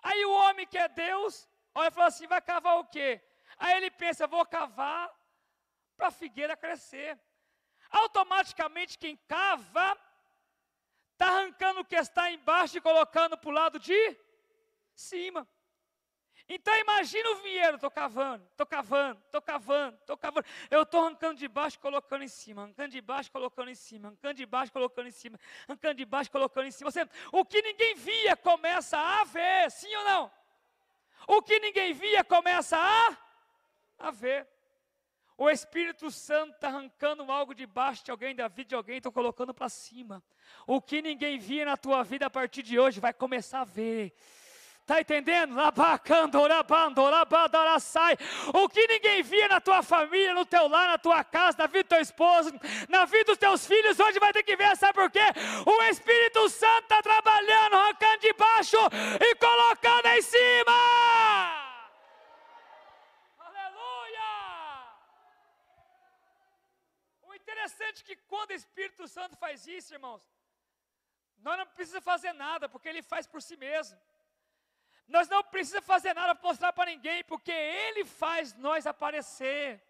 Aí 0.02 0.26
o 0.26 0.32
homem 0.32 0.66
que 0.66 0.80
é 0.80 0.88
Deus, 0.88 1.48
olha 1.76 1.90
e 1.90 1.92
fala 1.92 2.08
assim: 2.08 2.26
vai 2.26 2.42
cavar 2.42 2.80
o 2.80 2.86
quê? 2.86 3.22
Aí 3.60 3.78
ele 3.78 3.92
pensa: 3.92 4.26
vou 4.26 4.44
cavar 4.48 5.16
para 5.96 6.08
a 6.08 6.12
figueira 6.12 6.58
crescer. 6.58 7.20
Automaticamente 7.90 8.98
quem 8.98 9.16
cava 9.28 9.98
está 11.14 11.28
arrancando 11.28 11.82
o 11.82 11.86
que 11.86 11.96
está 11.96 12.32
embaixo 12.32 12.78
e 12.78 12.82
colocando 12.82 13.38
para 13.38 13.50
o 13.50 13.54
lado 13.54 13.80
de 13.80 14.18
cima. 14.94 15.48
Então 16.50 16.74
imagina 16.78 17.30
o 17.32 17.36
vinheiro, 17.38 17.76
estou 17.76 17.92
cavando, 17.92 18.46
estou 18.52 18.66
cavando, 18.66 19.22
estou 19.26 19.42
cavando, 19.42 19.98
estou 19.98 20.18
cavando. 20.18 20.48
Eu 20.72 20.84
estou 20.84 21.02
arrancando 21.02 21.36
de 21.36 21.48
baixo, 21.48 21.78
colocando 21.78 22.24
em 22.24 22.28
cima, 22.30 22.64
arrancando 22.64 22.90
de 22.90 23.02
baixo, 23.02 23.30
colocando 23.30 23.70
em 23.70 23.76
cima, 23.76 24.08
arrancando 24.08 24.34
de 24.36 24.46
baixo, 24.46 24.72
colocando 24.72 25.08
em 25.08 25.12
cima, 25.12 25.40
arrancando 25.68 25.96
de 25.96 26.06
baixo, 26.06 26.32
colocando 26.32 26.68
em 26.68 26.72
cima. 26.72 26.90
Você, 26.90 27.06
o 27.34 27.44
que 27.44 27.62
ninguém 27.62 27.96
via 27.96 28.38
começa 28.38 28.98
a 28.98 29.26
ver, 29.26 29.70
sim 29.72 29.94
ou 29.94 30.04
não? 30.06 30.32
O 31.28 31.42
que 31.42 31.60
ninguém 31.60 31.94
via 31.94 32.24
começa 32.24 32.78
a, 32.78 33.18
a 34.08 34.12
ver. 34.12 34.48
O 35.38 35.50
Espírito 35.50 36.10
Santo 36.10 36.56
está 36.56 36.68
arrancando 36.68 37.32
algo 37.32 37.54
de 37.54 37.68
baixo 37.68 38.04
de 38.04 38.10
alguém, 38.12 38.36
da 38.36 38.48
vida 38.48 38.70
de 38.70 38.76
alguém, 38.76 38.98
estou 38.98 39.12
colocando 39.12 39.54
para 39.54 39.70
cima. 39.70 40.24
O 40.66 40.82
que 40.82 41.02
ninguém 41.02 41.38
via 41.38 41.64
na 41.64 41.78
tua 41.78 42.04
vida 42.04 42.26
a 42.26 42.30
partir 42.30 42.64
de 42.64 42.80
hoje 42.80 43.00
vai 43.00 43.14
começar 43.14 43.62
a 43.62 43.66
ver. 43.66 44.14
Está 44.82 45.02
entendendo? 45.02 45.54
O 48.54 48.70
que 48.70 48.88
ninguém 48.88 49.22
via 49.22 49.50
na 49.50 49.60
tua 49.60 49.84
família, 49.84 50.34
no 50.34 50.46
teu 50.46 50.70
lar, 50.70 50.88
na 50.88 50.98
tua 50.98 51.26
casa, 51.26 51.58
na 51.58 51.68
vida 51.68 51.84
do 51.84 51.90
teu 51.90 52.00
esposo, 52.00 52.52
na 52.88 53.04
vida 53.04 53.26
dos 53.26 53.38
teus 53.38 53.68
filhos, 53.68 54.00
hoje 54.00 54.18
vai 54.18 54.32
ter 54.32 54.44
que 54.44 54.56
ver, 54.56 54.78
sabe 54.78 54.94
por 54.94 55.12
quê? 55.12 55.20
O 55.66 55.84
Espírito 55.84 56.48
Santo 56.48 56.84
está 56.84 57.02
trabalhando, 57.02 57.76
arrancando 57.76 58.20
de 58.22 58.32
baixo 58.32 58.78
e 59.20 59.36
colocando 59.36 60.06
em 60.06 60.22
cima. 60.22 60.72
Aleluia! 63.40 64.30
O 67.24 67.36
interessante 67.68 68.04
que 68.04 68.16
quando 68.32 68.52
o 68.52 68.60
Espírito 68.62 69.08
Santo 69.08 69.36
faz 69.36 69.68
isso, 69.68 69.94
irmãos, 69.94 70.22
nós 71.46 71.58
não 71.58 71.68
precisamos 71.68 72.06
fazer 72.06 72.34
nada, 72.34 72.70
porque 72.70 72.88
ele 72.88 73.02
faz 73.02 73.28
por 73.28 73.42
si 73.42 73.56
mesmo. 73.58 74.00
Nós 75.08 75.28
não 75.30 75.44
precisamos 75.44 75.86
fazer 75.86 76.14
nada 76.14 76.34
para 76.36 76.48
mostrar 76.48 76.74
para 76.74 76.92
ninguém, 76.92 77.24
porque 77.24 77.52
Ele 77.52 78.04
faz 78.04 78.54
nós 78.56 78.86
aparecer. 78.86 79.82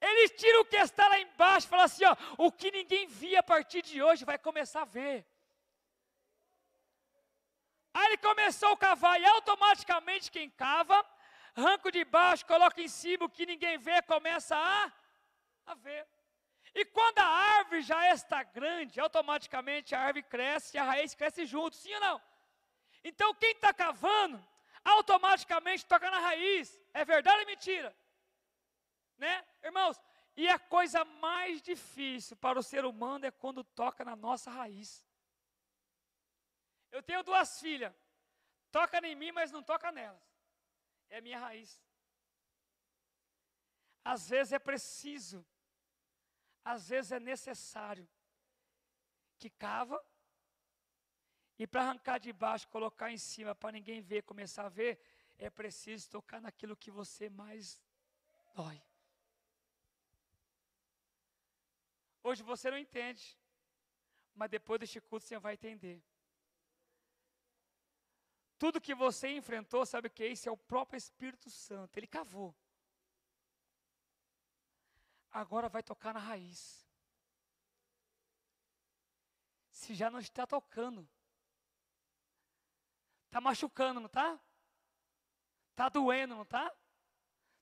Ele 0.00 0.28
tira 0.30 0.60
o 0.60 0.64
que 0.64 0.76
está 0.76 1.06
lá 1.06 1.18
embaixo 1.20 1.68
fala 1.68 1.84
assim: 1.84 2.04
ó, 2.04 2.16
o 2.38 2.50
que 2.50 2.70
ninguém 2.70 3.06
via 3.06 3.40
a 3.40 3.42
partir 3.42 3.82
de 3.82 4.02
hoje 4.02 4.24
vai 4.24 4.38
começar 4.38 4.82
a 4.82 4.86
ver. 4.86 5.26
Aí 7.92 8.06
ele 8.06 8.16
começou 8.16 8.70
a 8.70 8.76
cavar 8.76 9.20
e 9.20 9.26
automaticamente 9.26 10.30
quem 10.30 10.48
cava, 10.48 11.04
arranca 11.54 11.92
de 11.92 12.02
baixo, 12.06 12.46
coloca 12.46 12.80
em 12.80 12.88
cima, 12.88 13.26
o 13.26 13.28
que 13.28 13.44
ninguém 13.44 13.76
vê, 13.76 14.00
começa 14.00 14.56
a, 14.56 14.90
a 15.66 15.74
ver. 15.74 16.06
E 16.74 16.84
quando 16.86 17.18
a 17.18 17.26
árvore 17.26 17.82
já 17.82 18.12
está 18.12 18.42
grande, 18.42 18.98
automaticamente 18.98 19.94
a 19.94 20.00
árvore 20.00 20.22
cresce 20.22 20.76
e 20.76 20.80
a 20.80 20.84
raiz 20.84 21.14
cresce 21.14 21.44
junto, 21.44 21.76
sim 21.76 21.92
ou 21.94 22.00
não? 22.00 22.22
Então 23.04 23.34
quem 23.34 23.52
está 23.52 23.74
cavando, 23.74 24.42
automaticamente 24.84 25.84
toca 25.84 26.10
na 26.10 26.18
raiz. 26.18 26.80
É 26.94 27.04
verdade 27.04 27.40
ou 27.40 27.46
mentira? 27.46 27.94
Né? 29.18 29.44
Irmãos, 29.62 30.00
e 30.36 30.48
a 30.48 30.58
coisa 30.58 31.04
mais 31.04 31.60
difícil 31.60 32.36
para 32.36 32.58
o 32.58 32.62
ser 32.62 32.84
humano 32.84 33.26
é 33.26 33.30
quando 33.30 33.62
toca 33.62 34.04
na 34.04 34.16
nossa 34.16 34.50
raiz. 34.50 35.04
Eu 36.90 37.02
tenho 37.02 37.22
duas 37.22 37.60
filhas. 37.60 37.92
Toca 38.70 39.06
em 39.06 39.14
mim, 39.14 39.32
mas 39.32 39.52
não 39.52 39.62
toca 39.62 39.92
nelas. 39.92 40.22
É 41.10 41.18
a 41.18 41.20
minha 41.20 41.38
raiz. 41.38 41.82
Às 44.04 44.28
vezes 44.28 44.52
é 44.52 44.58
preciso, 44.58 45.46
às 46.64 46.88
vezes 46.88 47.12
é 47.12 47.20
necessário 47.20 48.08
que 49.38 49.50
cava 49.50 50.02
e 51.58 51.66
para 51.66 51.82
arrancar 51.82 52.18
de 52.18 52.32
baixo, 52.32 52.68
colocar 52.68 53.10
em 53.10 53.18
cima 53.18 53.54
para 53.54 53.72
ninguém 53.72 54.00
ver, 54.00 54.22
começar 54.22 54.66
a 54.66 54.68
ver, 54.68 55.00
é 55.38 55.50
preciso 55.50 56.08
tocar 56.10 56.40
naquilo 56.40 56.76
que 56.76 56.90
você 56.90 57.28
mais 57.28 57.80
dói. 58.54 58.80
Hoje 62.22 62.42
você 62.42 62.70
não 62.70 62.78
entende, 62.78 63.36
mas 64.34 64.50
depois 64.50 64.78
deste 64.80 65.00
culto 65.00 65.26
você 65.26 65.38
vai 65.38 65.54
entender. 65.54 66.02
Tudo 68.58 68.80
que 68.80 68.94
você 68.94 69.28
enfrentou, 69.28 69.84
sabe 69.84 70.06
o 70.06 70.10
que 70.10 70.22
é 70.22 70.28
isso? 70.28 70.48
É 70.48 70.52
o 70.52 70.56
próprio 70.56 70.96
Espírito 70.96 71.50
Santo. 71.50 71.96
Ele 71.96 72.06
cavou. 72.06 72.54
Agora 75.32 75.68
vai 75.68 75.82
tocar 75.82 76.12
na 76.12 76.20
raiz. 76.20 76.86
Se 79.70 79.94
já 79.94 80.10
não 80.10 80.18
está 80.18 80.46
tocando, 80.46 81.08
está 83.26 83.40
machucando, 83.40 83.98
não 83.98 84.06
está? 84.06 84.38
Está 85.70 85.88
doendo, 85.88 86.34
não 86.34 86.42
está? 86.42 86.70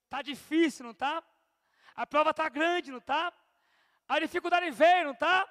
Está 0.04 0.20
difícil, 0.20 0.84
não 0.84 0.90
está? 0.90 1.22
A 1.94 2.04
prova 2.04 2.30
está 2.30 2.48
grande, 2.48 2.90
não 2.90 2.98
está? 2.98 3.32
A 4.08 4.18
dificuldade 4.18 4.68
veio, 4.72 5.04
não 5.04 5.12
está? 5.12 5.48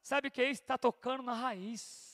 Sabe 0.00 0.28
o 0.28 0.30
que 0.30 0.40
é 0.40 0.50
isso? 0.50 0.62
Está 0.62 0.78
tocando 0.78 1.24
na 1.24 1.34
raiz. 1.34 2.08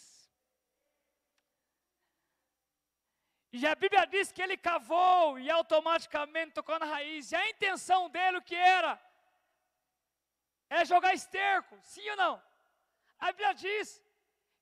E 3.53 3.65
a 3.67 3.75
Bíblia 3.75 4.07
diz 4.07 4.33
que 4.33 4.43
ele 4.43 4.57
cavou 4.57 5.39
e 5.39 5.49
automaticamente 5.51 6.55
tocou 6.55 6.79
na 6.79 6.87
raiz. 6.87 7.31
E 7.31 7.37
a 7.37 7.49
intenção 7.49 8.09
dele 8.09 8.39
o 8.39 8.43
que 8.43 8.57
era? 8.57 9.01
É 10.77 10.85
jogar 10.85 11.15
esterco, 11.15 11.79
sim 11.83 12.09
ou 12.11 12.17
não? 12.17 12.35
A 13.19 13.27
Bíblia 13.27 13.55
diz 13.55 14.03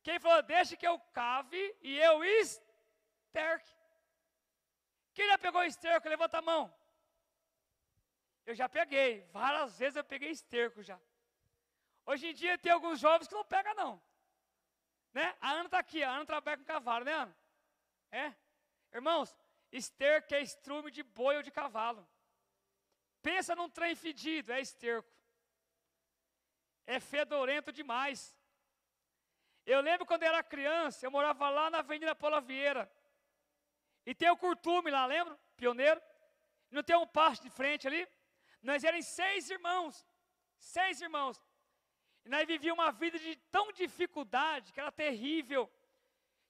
que 0.02 0.10
ele 0.10 0.20
falou: 0.20 0.42
deixa 0.42 0.76
que 0.76 0.86
eu 0.86 0.98
cave 1.20 1.62
e 1.80 1.98
eu 1.98 2.22
esterque. 2.22 3.72
Quem 5.14 5.26
já 5.28 5.38
pegou 5.38 5.64
esterco? 5.64 6.08
Levanta 6.14 6.38
a 6.38 6.42
mão. 6.42 6.62
Eu 8.44 8.54
já 8.54 8.68
peguei, 8.68 9.22
várias 9.38 9.78
vezes 9.78 9.96
eu 9.96 10.04
peguei 10.04 10.30
esterco 10.30 10.82
já. 10.82 11.00
Hoje 12.04 12.26
em 12.28 12.34
dia 12.34 12.58
tem 12.58 12.72
alguns 12.72 12.98
jovens 13.00 13.28
que 13.28 13.34
não 13.34 13.44
pegam 13.44 13.74
não. 13.74 14.02
Né? 15.14 15.34
A 15.40 15.52
Ana 15.52 15.66
está 15.66 15.78
aqui, 15.78 16.02
a 16.02 16.10
Ana 16.10 16.26
trabalha 16.26 16.58
com 16.58 16.64
cavalo, 16.64 17.04
né 17.06 17.12
Ana? 17.12 17.36
É? 18.10 18.34
Irmãos, 18.92 19.34
esterco 19.70 20.34
é 20.34 20.42
estrume 20.42 20.90
de 20.90 21.02
boi 21.02 21.36
ou 21.36 21.42
de 21.42 21.50
cavalo. 21.50 22.06
Pensa 23.22 23.54
num 23.54 23.70
trem 23.70 23.94
fedido, 23.94 24.52
é 24.52 24.60
esterco. 24.60 25.21
É 26.86 26.98
fedorento 27.00 27.72
demais. 27.72 28.36
Eu 29.64 29.80
lembro 29.80 30.04
quando 30.06 30.24
eu 30.24 30.28
era 30.28 30.42
criança, 30.42 31.06
eu 31.06 31.10
morava 31.10 31.48
lá 31.48 31.70
na 31.70 31.78
Avenida 31.78 32.14
Paula 32.14 32.40
Vieira. 32.40 32.90
E 34.04 34.14
tem 34.14 34.28
o 34.30 34.36
curtume 34.36 34.90
lá, 34.90 35.06
lembra? 35.06 35.38
Pioneiro. 35.56 36.00
Não 36.70 36.82
tem 36.82 36.96
um 36.96 37.06
pasto 37.06 37.42
de 37.42 37.50
frente 37.50 37.86
ali? 37.86 38.08
Nós 38.62 38.82
éramos 38.82 39.06
seis 39.06 39.50
irmãos. 39.50 40.06
Seis 40.58 41.00
irmãos. 41.00 41.40
E 42.24 42.28
nós 42.28 42.46
vivíamos 42.46 42.82
uma 42.82 42.92
vida 42.92 43.18
de 43.18 43.36
tão 43.50 43.70
dificuldade, 43.72 44.72
que 44.72 44.80
era 44.80 44.90
terrível. 44.90 45.70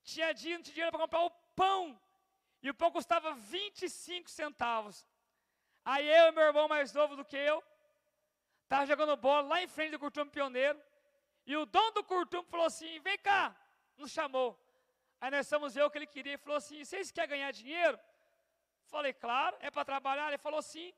Tinha 0.02 0.32
dia, 0.32 0.56
não 0.56 0.62
tinha 0.62 0.74
dinheiro 0.74 0.92
para 0.92 1.00
comprar 1.00 1.20
o 1.20 1.30
pão 1.54 2.00
e 2.62 2.70
o 2.70 2.74
pão 2.74 2.90
custava 2.90 3.34
25 3.34 4.30
centavos. 4.30 5.04
Aí 5.84 6.06
eu 6.06 6.28
e 6.28 6.32
meu 6.32 6.44
irmão 6.44 6.68
mais 6.68 6.92
novo 6.92 7.16
do 7.16 7.24
que 7.24 7.36
eu, 7.36 7.62
estava 8.72 8.86
jogando 8.86 9.14
bola 9.16 9.48
lá 9.52 9.62
em 9.62 9.68
frente 9.68 9.92
do 9.94 9.98
Curtume 9.98 10.30
Pioneiro. 10.30 10.78
E 11.50 11.54
o 11.56 11.66
dono 11.66 11.90
do 11.98 12.04
Curtume 12.12 12.46
falou 12.52 12.66
assim: 12.66 12.92
vem 13.00 13.18
cá, 13.18 13.54
nos 13.98 14.10
chamou. 14.10 14.50
Aí 15.20 15.30
nós 15.30 15.48
fomos 15.48 15.74
ver 15.74 15.84
o 15.84 15.90
que 15.90 15.98
ele 15.98 16.06
queria. 16.14 16.32
Ele 16.32 16.44
falou 16.46 16.56
assim: 16.56 16.82
vocês 16.82 17.10
querem 17.10 17.30
ganhar 17.30 17.50
dinheiro? 17.52 17.98
Falei, 18.86 19.12
claro, 19.12 19.56
é 19.60 19.70
para 19.70 19.84
trabalhar. 19.84 20.28
Ele 20.28 20.38
falou 20.38 20.62
sim. 20.62 20.92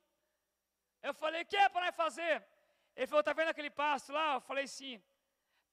Eu 1.03 1.13
falei, 1.13 1.43
o 1.43 1.47
que 1.47 1.57
é 1.57 1.69
para 1.69 1.87
nós 1.87 1.95
fazer? 1.95 2.35
Ele 2.97 3.07
falou, 3.07 3.21
está 3.21 3.33
vendo 3.33 3.49
aquele 3.49 3.71
pasto 3.71 4.13
lá? 4.13 4.35
Eu 4.35 4.41
falei, 4.41 4.67
sim. 4.67 5.03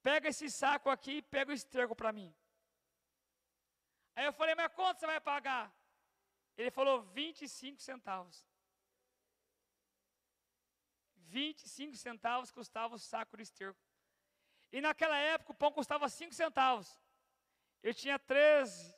Pega 0.04 0.28
esse 0.30 0.50
saco 0.50 0.90
aqui 0.90 1.14
e 1.18 1.22
pega 1.22 1.52
o 1.52 1.54
esterco 1.54 1.96
para 1.96 2.12
mim. 2.12 2.30
Aí 4.16 4.26
eu 4.26 4.34
falei, 4.34 4.56
mas 4.56 4.74
quanto 4.74 5.00
você 5.00 5.08
vai 5.08 5.22
pagar? 5.22 5.72
Ele 6.58 6.70
falou 6.70 7.02
25 7.02 7.82
centavos. 7.82 8.51
25 11.32 11.96
centavos 11.96 12.52
custava 12.52 12.96
o 12.96 13.00
saco 13.00 13.38
de 13.38 13.44
esterco. 13.44 13.80
E 14.72 14.82
naquela 14.82 15.18
época 15.18 15.52
o 15.52 15.56
pão 15.62 15.72
custava 15.72 16.08
5 16.10 16.34
centavos. 16.34 16.90
Eu 17.82 17.94
tinha 17.94 18.18
13 18.20 18.94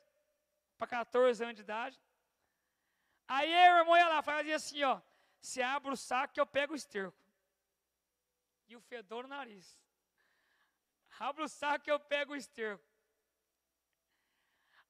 para 0.76 0.86
14 0.86 1.42
anos 1.44 1.56
de 1.56 1.62
idade. 1.62 2.00
Aí 3.26 3.48
meu 3.48 3.76
irmão 3.78 3.96
ia 3.96 4.08
lá, 4.08 4.22
fazia 4.22 4.56
assim, 4.56 4.82
ó. 4.82 5.00
Se 5.40 5.62
abre 5.62 5.92
o 5.92 5.96
saco 5.96 6.38
eu 6.38 6.46
pego 6.46 6.72
o 6.72 6.76
esterco. 6.76 7.22
E 8.68 8.76
o 8.76 8.80
fedor 8.80 9.24
no 9.24 9.30
nariz. 9.36 9.66
Abre 11.18 11.42
o 11.44 11.48
saco 11.48 11.88
eu 11.88 12.00
pego 12.00 12.32
o 12.32 12.36
esterco. 12.36 12.84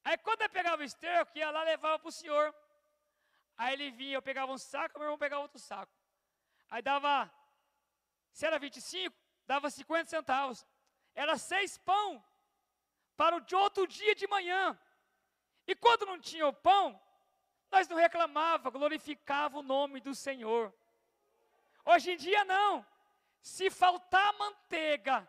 Aí 0.02 0.16
quando 0.18 0.42
eu 0.42 0.50
pegava 0.50 0.82
o 0.82 0.84
esterco, 0.84 1.36
ia 1.38 1.50
lá 1.50 1.62
levava 1.62 1.98
para 1.98 2.08
o 2.08 2.12
senhor. 2.12 2.54
Aí 3.56 3.72
ele 3.74 3.90
vinha, 3.90 4.16
eu 4.16 4.22
pegava 4.22 4.52
um 4.52 4.58
saco, 4.58 4.98
meu 4.98 5.06
irmão 5.06 5.18
pegava 5.18 5.42
outro 5.42 5.58
saco. 5.58 5.92
Aí 6.74 6.82
dava, 6.82 7.32
se 8.32 8.44
era 8.44 8.58
25, 8.58 9.14
dava 9.46 9.70
50 9.70 10.10
centavos. 10.10 10.66
Era 11.14 11.38
seis 11.38 11.78
pão 11.78 12.20
para 13.16 13.36
o 13.36 13.40
de 13.40 13.54
outro 13.54 13.86
dia 13.86 14.12
de 14.12 14.26
manhã. 14.26 14.76
E 15.68 15.76
quando 15.76 16.04
não 16.04 16.18
tinha 16.18 16.48
o 16.48 16.52
pão, 16.52 17.00
nós 17.70 17.86
não 17.86 17.96
reclamava, 17.96 18.70
glorificava 18.70 19.60
o 19.60 19.62
nome 19.62 20.00
do 20.00 20.16
Senhor. 20.16 20.74
Hoje 21.84 22.10
em 22.10 22.16
dia 22.16 22.44
não. 22.44 22.84
Se 23.40 23.70
faltar 23.70 24.36
manteiga 24.36 25.28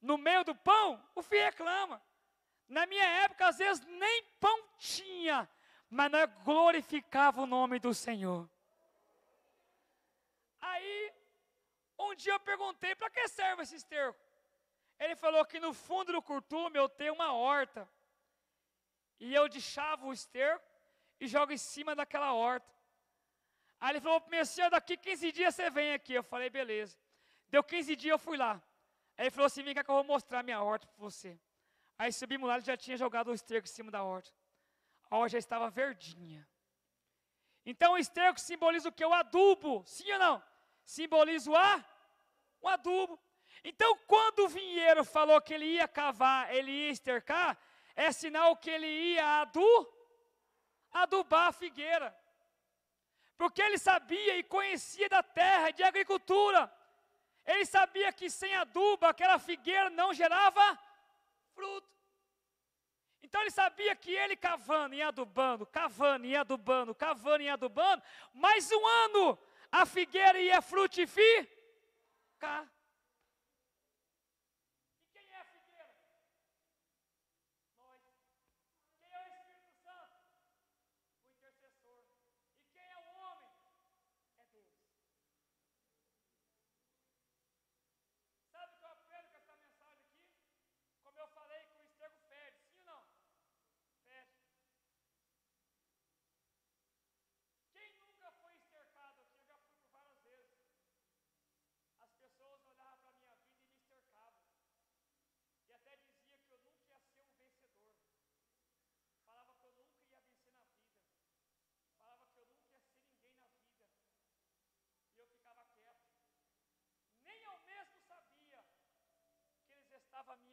no 0.00 0.16
meio 0.16 0.44
do 0.44 0.54
pão, 0.54 0.98
o 1.14 1.22
filho 1.22 1.44
reclama. 1.44 2.02
Na 2.66 2.86
minha 2.86 3.04
época, 3.04 3.48
às 3.48 3.58
vezes 3.58 3.84
nem 3.84 4.24
pão 4.40 4.64
tinha, 4.78 5.46
mas 5.90 6.10
nós 6.10 6.30
glorificava 6.42 7.42
o 7.42 7.46
nome 7.46 7.78
do 7.78 7.92
Senhor. 7.92 8.48
Aí, 10.60 11.12
um 11.98 12.14
dia 12.14 12.32
eu 12.32 12.40
perguntei, 12.40 12.94
para 12.94 13.10
que 13.10 13.26
serve 13.28 13.62
esse 13.62 13.76
esterco? 13.76 14.18
Ele 14.98 15.14
falou 15.14 15.44
que 15.44 15.60
no 15.60 15.72
fundo 15.72 16.12
do 16.12 16.22
curtume 16.22 16.78
eu 16.78 16.88
tenho 16.88 17.14
uma 17.14 17.32
horta. 17.32 17.88
E 19.20 19.34
eu 19.34 19.48
deixava 19.48 20.06
o 20.06 20.12
esterco 20.12 20.64
e 21.20 21.26
jogo 21.26 21.52
em 21.52 21.58
cima 21.58 21.94
daquela 21.94 22.32
horta. 22.32 22.72
Aí 23.80 23.92
ele 23.92 24.00
falou 24.00 24.20
para 24.20 24.30
mim 24.30 24.38
assim, 24.38 24.68
daqui 24.70 24.96
15 24.96 25.32
dias 25.32 25.54
você 25.54 25.70
vem 25.70 25.92
aqui. 25.92 26.14
Eu 26.14 26.22
falei, 26.22 26.50
beleza. 26.50 26.98
Deu 27.48 27.62
15 27.62 27.94
dias, 27.96 28.12
eu 28.12 28.18
fui 28.18 28.36
lá. 28.36 28.60
Aí 29.16 29.24
ele 29.24 29.30
falou 29.30 29.46
assim, 29.46 29.62
vem 29.62 29.74
cá 29.74 29.84
que 29.84 29.90
eu 29.90 29.94
vou 29.94 30.04
mostrar 30.04 30.42
minha 30.42 30.60
horta 30.60 30.86
para 30.86 30.96
você. 30.98 31.38
Aí 31.96 32.12
subimos 32.12 32.48
lá, 32.48 32.56
ele 32.56 32.64
já 32.64 32.76
tinha 32.76 32.96
jogado 32.96 33.28
o 33.28 33.34
esterco 33.34 33.66
em 33.66 33.70
cima 33.70 33.90
da 33.90 34.02
horta. 34.02 34.30
A 35.10 35.16
horta 35.16 35.30
já 35.30 35.38
estava 35.38 35.70
verdinha. 35.70 36.48
Então 37.64 37.92
o 37.92 37.98
esterco 37.98 38.40
simboliza 38.40 38.88
o 38.88 38.92
que? 38.92 39.04
O 39.04 39.12
adubo, 39.12 39.82
sim 39.86 40.10
ou 40.12 40.18
não? 40.18 40.42
Simboliza 40.84 41.50
o 41.50 41.56
a, 41.56 41.84
o 42.60 42.68
adubo. 42.68 43.18
Então 43.62 43.96
quando 44.06 44.40
o 44.40 44.48
vinheiro 44.48 45.04
falou 45.04 45.40
que 45.40 45.54
ele 45.54 45.66
ia 45.66 45.86
cavar, 45.86 46.54
ele 46.54 46.70
ia 46.70 46.90
estercar, 46.90 47.58
é 47.94 48.10
sinal 48.12 48.56
que 48.56 48.70
ele 48.70 48.86
ia 48.86 49.42
adu, 49.42 49.94
adubar 50.92 51.48
a 51.48 51.52
figueira. 51.52 52.16
Porque 53.36 53.62
ele 53.62 53.78
sabia 53.78 54.36
e 54.36 54.42
conhecia 54.42 55.08
da 55.08 55.22
terra, 55.22 55.70
de 55.70 55.82
agricultura. 55.82 56.72
Ele 57.44 57.64
sabia 57.64 58.12
que 58.12 58.28
sem 58.28 58.54
adubo 58.56 59.06
aquela 59.06 59.38
figueira 59.38 59.90
não 59.90 60.12
gerava 60.12 60.78
fruto. 61.54 61.97
Então 63.28 63.42
ele 63.42 63.50
sabia 63.50 63.94
que 63.94 64.10
ele 64.10 64.34
cavando 64.34 64.94
e 64.94 65.02
adubando, 65.02 65.66
cavando 65.66 66.24
e 66.24 66.34
adubando, 66.34 66.94
cavando 66.94 67.42
e 67.42 67.48
adubando, 67.50 68.02
mais 68.32 68.72
um 68.72 68.86
ano 68.86 69.38
a 69.70 69.84
figueira 69.84 70.40
ia 70.40 70.62
frutificar. 70.62 71.46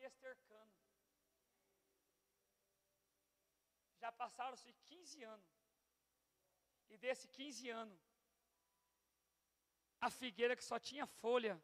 Estercando. 0.06 0.74
Já 3.99 4.12
passaram-se 4.12 4.72
15 4.74 5.24
anos. 5.24 5.47
E 6.89 6.97
desse 6.97 7.28
15 7.28 7.70
anos, 7.70 7.99
a 9.99 10.10
figueira 10.10 10.56
que 10.56 10.64
só 10.64 10.78
tinha 10.80 11.06
folha 11.06 11.62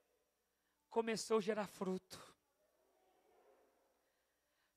começou 0.89 1.38
a 1.38 1.42
gerar 1.42 1.68
fruto. 1.68 2.20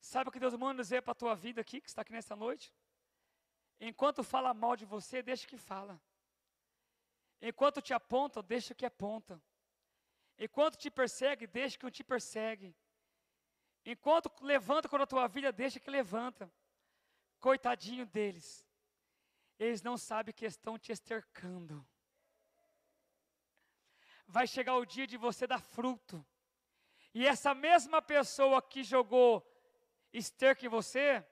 Sabe 0.01 0.29
o 0.29 0.33
que 0.33 0.39
Deus 0.39 0.55
manda 0.55 0.83
dizer 0.83 1.03
para 1.03 1.13
a 1.13 1.23
tua 1.23 1.35
vida 1.35 1.61
aqui, 1.61 1.81
que 1.81 1.89
está 1.89 2.03
aqui 2.03 2.13
nesta 2.13 2.37
noite? 2.37 2.73
Enquanto 3.81 4.23
fala 4.23 4.53
mal 4.53 4.77
de 4.77 4.85
você, 4.85 5.23
deixa 5.23 5.47
que 5.47 5.57
fala. 5.57 6.01
Enquanto 7.41 7.83
te 7.83 7.93
aponta, 7.93 8.43
deixa 8.43 8.75
que 8.75 8.87
aponta. 8.87 9.43
Enquanto 10.39 10.77
te 10.77 10.91
persegue, 10.91 11.47
deixa 11.47 11.79
que 11.79 11.91
te 11.91 12.05
persegue. 12.05 12.77
Enquanto 13.85 14.31
levanta 14.43 14.89
contra 14.89 15.05
a 15.05 15.07
tua 15.07 15.27
vida, 15.29 15.53
deixa 15.53 15.79
que 15.79 15.91
levanta. 15.91 16.51
Coitadinho 17.39 18.07
deles. 18.07 18.67
Eles 19.59 19.83
não 19.83 19.99
sabem 19.99 20.35
que 20.35 20.47
estão 20.47 20.79
te 20.79 20.91
estercando. 20.91 21.87
Vai 24.27 24.47
chegar 24.47 24.77
o 24.77 24.87
dia 24.87 25.07
de 25.07 25.17
você 25.17 25.47
dar 25.47 25.61
fruto. 25.61 26.25
E 27.13 27.27
essa 27.27 27.55
mesma 27.55 28.01
pessoa 28.01 28.61
que 28.63 28.83
jogou 28.83 29.47
esterco 30.13 30.65
em 30.65 30.69
você, 30.69 31.25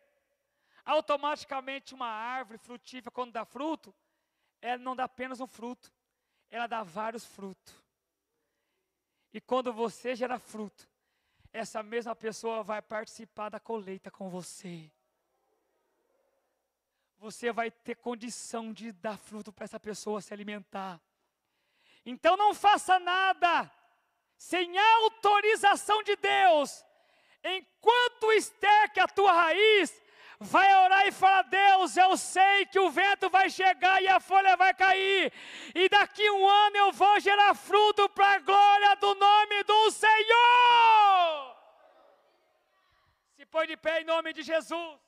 automaticamente 0.84 1.94
uma 1.94 2.07
árvore 2.07 2.59
frutífera, 2.59 3.11
quando 3.11 3.32
dá 3.32 3.44
fruto, 3.44 3.94
ela 4.61 4.78
não 4.78 4.94
dá 4.94 5.05
apenas 5.05 5.40
um 5.40 5.46
fruto, 5.46 5.92
ela 6.50 6.66
dá 6.66 6.82
vários 6.82 7.24
frutos. 7.24 7.74
E 9.32 9.40
quando 9.40 9.72
você 9.72 10.14
gera 10.14 10.38
fruto, 10.38 10.91
essa 11.53 11.82
mesma 11.82 12.16
pessoa 12.16 12.62
vai 12.62 12.80
participar 12.80 13.50
da 13.50 13.61
colheita 13.61 14.11
com 14.11 14.28
você. 14.30 14.90
Você 17.18 17.53
vai 17.53 17.70
ter 17.70 17.94
condição 17.94 18.72
de 18.72 18.90
dar 18.90 19.16
fruto 19.16 19.53
para 19.53 19.64
essa 19.64 19.78
pessoa 19.78 20.20
se 20.20 20.34
alimentar. 20.34 21.00
Então 22.05 22.36
não 22.36 22.53
faça 22.53 22.98
nada 22.98 23.70
sem 24.36 24.76
autorização 24.76 26.03
de 26.03 26.16
Deus. 26.16 26.84
Enquanto 27.44 28.32
esterque 28.32 28.98
a 28.98 29.07
tua 29.07 29.32
raiz, 29.32 30.01
vai 30.43 30.74
orar 30.84 31.07
e 31.07 31.12
falar: 31.12 31.43
Deus, 31.43 31.97
eu 31.97 32.16
sei 32.16 32.66
que 32.66 32.78
o 32.78 32.90
vento 32.90 33.30
vai 33.30 33.49
chegar 33.49 34.03
e 34.03 34.09
a 34.09 34.20
folha 34.20 34.57
vai 34.57 34.74
cair, 34.74 35.32
e 35.74 35.88
daqui 35.88 36.28
um 36.30 36.47
ano 36.47 36.76
eu 36.76 36.93
vou 36.93 37.20
gerar 37.20 37.55
fruto 37.55 38.09
para 38.11 38.34
a 38.34 38.38
glória 38.38 38.97
do 38.97 39.14
nome 39.14 39.62
do 39.64 39.90
Senhor. 39.90 41.57
Se 43.36 43.47
põe 43.47 43.66
de 43.66 43.76
pé 43.76 44.01
em 44.01 44.05
nome 44.05 44.32
de 44.32 44.43
Jesus. 44.43 45.01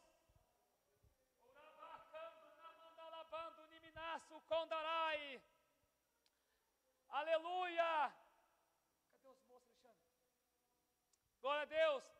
Aleluia! 7.14 8.12
Cadê 9.12 9.28
os 9.28 9.40
moços, 9.44 9.68
Alexandre? 9.84 10.02
Glória 11.40 11.62
a 11.62 11.64
Deus. 11.64 12.13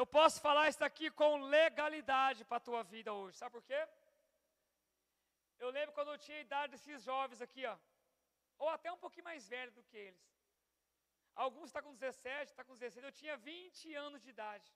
Eu 0.00 0.04
posso 0.16 0.40
falar 0.46 0.68
isso 0.68 0.84
aqui 0.88 1.08
com 1.20 1.42
legalidade 1.56 2.44
para 2.44 2.56
a 2.56 2.66
tua 2.68 2.82
vida 2.82 3.12
hoje. 3.12 3.38
Sabe 3.38 3.52
por 3.56 3.62
quê? 3.62 3.80
Eu 5.64 5.70
lembro 5.76 5.92
quando 5.96 6.10
eu 6.12 6.18
tinha 6.24 6.38
a 6.38 6.46
idade 6.48 6.72
desses 6.72 7.02
jovens 7.10 7.40
aqui, 7.46 7.64
ó. 7.64 7.76
Ou 8.58 8.68
até 8.68 8.90
um 8.92 9.02
pouquinho 9.04 9.28
mais 9.30 9.48
velho 9.54 9.72
do 9.76 9.84
que 9.84 9.96
eles. 9.96 10.24
Alguns 11.34 11.66
estão 11.68 11.82
tá 11.82 11.88
com 11.88 11.94
17, 11.94 12.50
estão 12.50 12.64
tá 12.64 12.68
com 12.68 12.76
16. 12.76 13.04
Eu 13.04 13.12
tinha 13.20 13.36
20 13.36 13.94
anos 14.06 14.20
de 14.24 14.30
idade. 14.30 14.68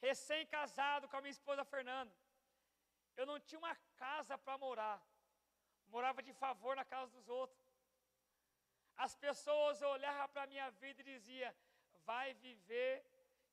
Recém-casado 0.00 1.08
com 1.08 1.16
a 1.16 1.22
minha 1.22 1.36
esposa 1.38 1.64
Fernanda. 1.64 2.14
Eu 3.16 3.26
não 3.30 3.38
tinha 3.40 3.58
uma 3.58 3.76
casa 3.96 4.36
para 4.36 4.58
morar. 4.58 4.98
Morava 5.88 6.22
de 6.22 6.32
favor 6.44 6.74
na 6.76 6.84
casa 6.84 7.10
dos 7.12 7.28
outros. 7.28 7.62
As 8.96 9.14
pessoas 9.14 9.80
olhavam 9.82 10.28
para 10.28 10.42
a 10.44 10.52
minha 10.54 10.68
vida 10.82 11.00
e 11.00 11.10
diziam: 11.14 11.54
vai 12.10 12.34
viver 12.34 12.92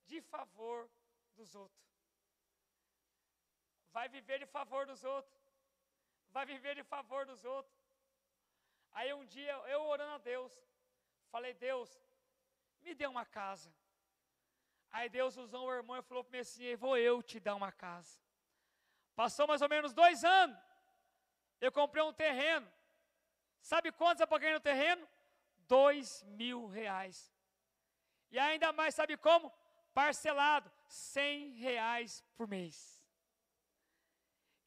de 0.06 0.22
favor 0.22 0.90
dos 1.36 1.56
outros. 1.56 1.84
Vai 3.92 4.08
viver 4.10 4.40
de 4.40 4.46
favor 4.46 4.86
dos 4.86 5.04
outros. 5.04 5.40
Vai 6.32 6.46
viver 6.46 6.76
de 6.76 6.84
favor 6.84 7.26
dos 7.26 7.44
outros. 7.46 7.78
Aí 8.92 9.14
um 9.14 9.26
dia, 9.26 9.54
eu 9.76 9.82
orando 9.84 10.16
a 10.16 10.18
Deus, 10.18 10.52
falei: 11.32 11.54
Deus, 11.54 11.90
me 12.82 12.94
dê 12.94 13.08
uma 13.08 13.26
casa. 13.26 13.74
Aí 14.92 15.10
Deus 15.10 15.38
usou 15.38 15.68
o 15.68 15.74
irmão 15.74 15.98
e 15.98 16.04
falou 16.04 16.24
para 16.24 16.34
mim 16.34 16.40
assim: 16.40 16.76
Vou 16.76 16.98
eu 16.98 17.22
te 17.22 17.40
dar 17.40 17.56
uma 17.56 17.72
casa. 17.72 18.20
Passou 19.16 19.48
mais 19.48 19.62
ou 19.62 19.70
menos 19.70 19.94
dois 19.94 20.24
anos. 20.24 20.58
Eu 21.62 21.72
comprei 21.72 22.04
um 22.04 22.14
terreno. 22.14 22.72
Sabe 23.62 23.92
quantos 23.92 24.22
eu 24.22 24.28
paguei 24.28 24.52
no 24.54 24.60
terreno? 24.60 25.08
Dois 25.68 26.24
mil 26.24 26.68
reais. 26.68 27.34
E 28.32 28.40
ainda 28.40 28.74
mais, 28.74 28.96
sabe 28.96 29.16
como? 29.16 29.52
Parcelado, 29.94 30.72
cem 30.88 31.52
reais 31.54 32.24
por 32.36 32.48
mês. 32.48 33.04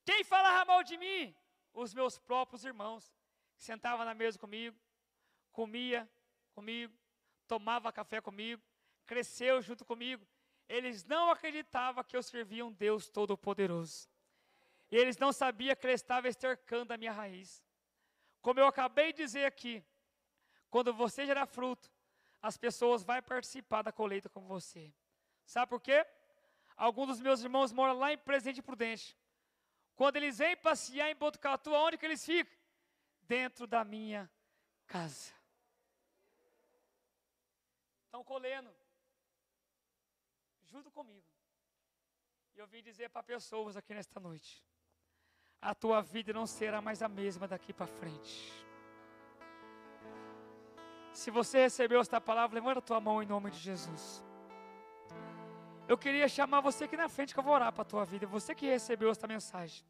Quem 0.05 0.23
falava 0.23 0.65
mal 0.65 0.85
de 0.85 0.97
mim? 0.97 1.35
Os 1.73 1.93
meus 1.93 2.19
próprios 2.19 2.65
irmãos. 2.65 3.13
Que 3.57 3.65
sentavam 3.65 4.05
na 4.05 4.15
mesa 4.15 4.39
comigo, 4.39 4.77
comia 5.51 6.09
comigo, 6.55 6.93
tomava 7.49 7.91
café 7.91 8.21
comigo, 8.21 8.63
cresceu 9.07 9.63
junto 9.63 9.85
comigo. 9.85 10.27
Eles 10.69 11.05
não 11.05 11.31
acreditavam 11.31 12.05
que 12.05 12.17
eu 12.17 12.23
servia 12.23 12.67
um 12.67 12.73
Deus 12.73 13.09
Todo-Poderoso. 13.09 14.09
E 14.91 14.97
eles 14.97 15.17
não 15.17 15.33
sabiam 15.33 15.75
que 15.75 15.87
ele 15.87 15.95
estava 15.95 16.29
estercando 16.29 16.93
a 16.93 16.97
minha 16.97 17.13
raiz. 17.13 17.65
Como 18.43 18.61
eu 18.61 18.67
acabei 18.67 19.13
de 19.13 19.23
dizer 19.23 19.45
aqui, 19.47 19.85
quando 20.71 20.93
você 20.93 21.25
gerar 21.25 21.47
fruto, 21.47 21.91
as 22.43 22.57
pessoas 22.57 23.03
vão 23.03 23.21
participar 23.23 23.83
da 23.83 23.91
colheita 23.91 24.29
com 24.29 24.43
você. 24.47 24.93
Sabe 25.47 25.71
por 25.71 25.81
quê? 25.81 26.07
Alguns 26.77 27.09
dos 27.09 27.21
meus 27.21 27.43
irmãos 27.43 27.73
moram 27.73 27.99
lá 27.99 28.13
em 28.13 28.19
Presidente 28.19 28.61
Prudente. 28.61 29.17
Quando 29.95 30.17
eles 30.17 30.39
vêm 30.39 30.57
passear 30.57 31.11
em 31.11 31.15
Botucatu, 31.15 31.75
aonde 31.75 31.97
que 31.97 32.05
eles 32.05 32.25
ficam? 32.25 32.55
Dentro 33.23 33.67
da 33.67 33.83
minha 33.83 34.31
casa. 34.87 35.33
Estão 38.05 38.23
colhendo. 38.23 38.71
Junto 40.65 40.91
comigo. 40.91 41.27
E 42.55 42.59
eu 42.59 42.67
vim 42.67 42.83
dizer 42.83 43.09
para 43.09 43.23
pessoas 43.23 43.77
aqui 43.77 43.95
nesta 43.95 44.21
noite 44.21 44.63
a 45.61 45.75
tua 45.75 46.01
vida 46.01 46.33
não 46.33 46.47
será 46.47 46.81
mais 46.81 47.03
a 47.03 47.09
mesma 47.09 47.49
daqui 47.49 47.73
para 47.73 47.87
frente. 47.87 48.53
Se 51.13 51.31
você 51.31 51.63
recebeu 51.63 52.01
esta 52.01 52.21
palavra, 52.21 52.55
levanta 52.55 52.79
a 52.79 52.83
tua 52.83 53.01
mão 53.01 53.23
em 53.23 53.27
nome 53.27 53.51
de 53.51 53.59
Jesus. 53.59 54.23
Eu 55.89 55.97
queria 55.97 56.29
chamar 56.29 56.61
você 56.61 56.85
aqui 56.85 56.97
na 56.97 57.09
frente 57.09 57.33
que 57.33 57.39
eu 57.39 57.45
vou 57.45 57.55
orar 57.55 57.73
para 57.73 57.83
a 57.83 57.85
tua 57.85 58.05
vida. 58.05 58.27
Você 58.27 58.55
que 58.55 58.67
recebeu 58.67 59.11
esta 59.11 59.27
mensagem. 59.27 59.85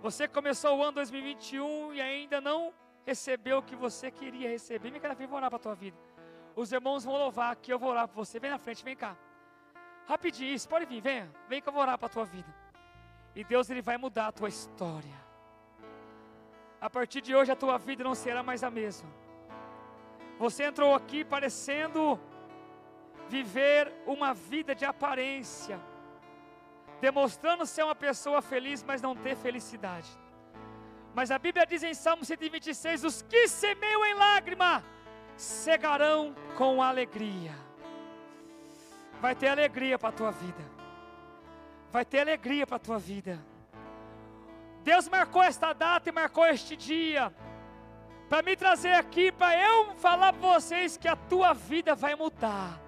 Você 0.00 0.28
começou 0.28 0.78
o 0.78 0.82
ano 0.82 0.92
2021 0.92 1.94
e 1.94 2.00
ainda 2.00 2.40
não 2.40 2.72
recebeu 3.04 3.58
o 3.58 3.62
que 3.62 3.74
você 3.74 4.10
queria 4.10 4.48
receber. 4.48 4.90
Vem 4.90 5.00
cá 5.00 5.08
na 5.08 5.16
frente, 5.16 5.28
vou 5.28 5.38
orar 5.38 5.50
para 5.50 5.56
a 5.56 5.60
tua 5.60 5.74
vida. 5.74 5.96
Os 6.54 6.70
irmãos 6.70 7.04
vão 7.04 7.16
louvar 7.16 7.50
aqui, 7.52 7.72
eu 7.72 7.78
vou 7.78 7.90
orar 7.90 8.06
para 8.06 8.14
você. 8.14 8.38
Vem 8.38 8.50
na 8.50 8.58
frente, 8.58 8.84
vem 8.84 8.94
cá. 8.94 9.16
Rapidinho, 10.06 10.54
isso, 10.54 10.68
pode 10.68 10.86
vir, 10.86 11.00
venha. 11.00 11.28
Vem 11.48 11.60
que 11.60 11.68
eu 11.68 11.72
vou 11.72 11.82
orar 11.82 11.98
para 11.98 12.06
a 12.06 12.10
tua 12.10 12.24
vida. 12.24 12.54
E 13.34 13.42
Deus 13.42 13.68
ele 13.70 13.82
vai 13.82 13.96
mudar 13.96 14.28
a 14.28 14.32
tua 14.32 14.48
história. 14.48 15.24
A 16.80 16.88
partir 16.88 17.20
de 17.20 17.34
hoje 17.34 17.50
a 17.50 17.56
tua 17.56 17.76
vida 17.76 18.04
não 18.04 18.14
será 18.14 18.42
mais 18.42 18.62
a 18.62 18.70
mesma. 18.70 19.10
Você 20.38 20.64
entrou 20.64 20.94
aqui 20.94 21.24
parecendo 21.24 22.20
viver 23.28 23.92
uma 24.06 24.32
vida 24.32 24.74
de 24.74 24.84
aparência, 24.84 25.80
demonstrando 27.00 27.66
ser 27.66 27.82
uma 27.84 27.94
pessoa 27.94 28.40
feliz, 28.40 28.82
mas 28.82 29.02
não 29.02 29.14
ter 29.16 29.36
felicidade. 29.36 30.08
Mas 31.14 31.30
a 31.30 31.38
Bíblia 31.38 31.66
diz 31.66 31.82
em 31.82 31.94
Salmo 31.94 32.24
126: 32.24 33.04
os 33.04 33.22
que 33.22 33.48
semeiam 33.48 34.04
em 34.04 34.14
lágrima 34.14 34.82
cegarão 35.36 36.34
com 36.56 36.82
alegria. 36.82 37.52
Vai 39.20 39.34
ter 39.34 39.48
alegria 39.48 39.98
para 39.98 40.10
a 40.10 40.12
tua 40.12 40.30
vida 40.30 40.74
vai 41.94 42.04
ter 42.04 42.18
alegria 42.18 42.66
para 42.66 42.74
a 42.74 42.80
tua 42.80 42.98
vida. 42.98 43.38
Deus 44.82 45.08
marcou 45.08 45.40
esta 45.40 45.72
data 45.72 46.08
e 46.08 46.12
marcou 46.12 46.44
este 46.44 46.74
dia 46.74 47.32
para 48.28 48.42
me 48.42 48.56
trazer 48.56 48.94
aqui, 48.94 49.30
para 49.30 49.56
eu 49.56 49.94
falar 49.94 50.32
para 50.32 50.54
vocês 50.54 50.96
que 50.96 51.06
a 51.06 51.14
tua 51.14 51.52
vida 51.52 51.94
vai 51.94 52.16
mudar. 52.16 52.80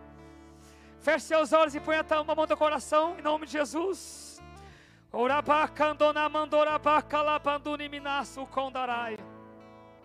Feche 1.06 1.26
seus 1.26 1.52
olhos 1.52 1.72
e 1.72 1.78
põe 1.78 1.94
a 1.98 2.04
mão 2.34 2.46
no 2.46 2.56
coração, 2.56 3.16
em 3.16 3.22
nome 3.22 3.46
de 3.46 3.52
Jesus. 3.52 4.42
Orabacandona 5.12 6.28
mandorabacalabanduni 6.28 7.88
minasu 7.88 8.44
kondarai. 8.46 9.16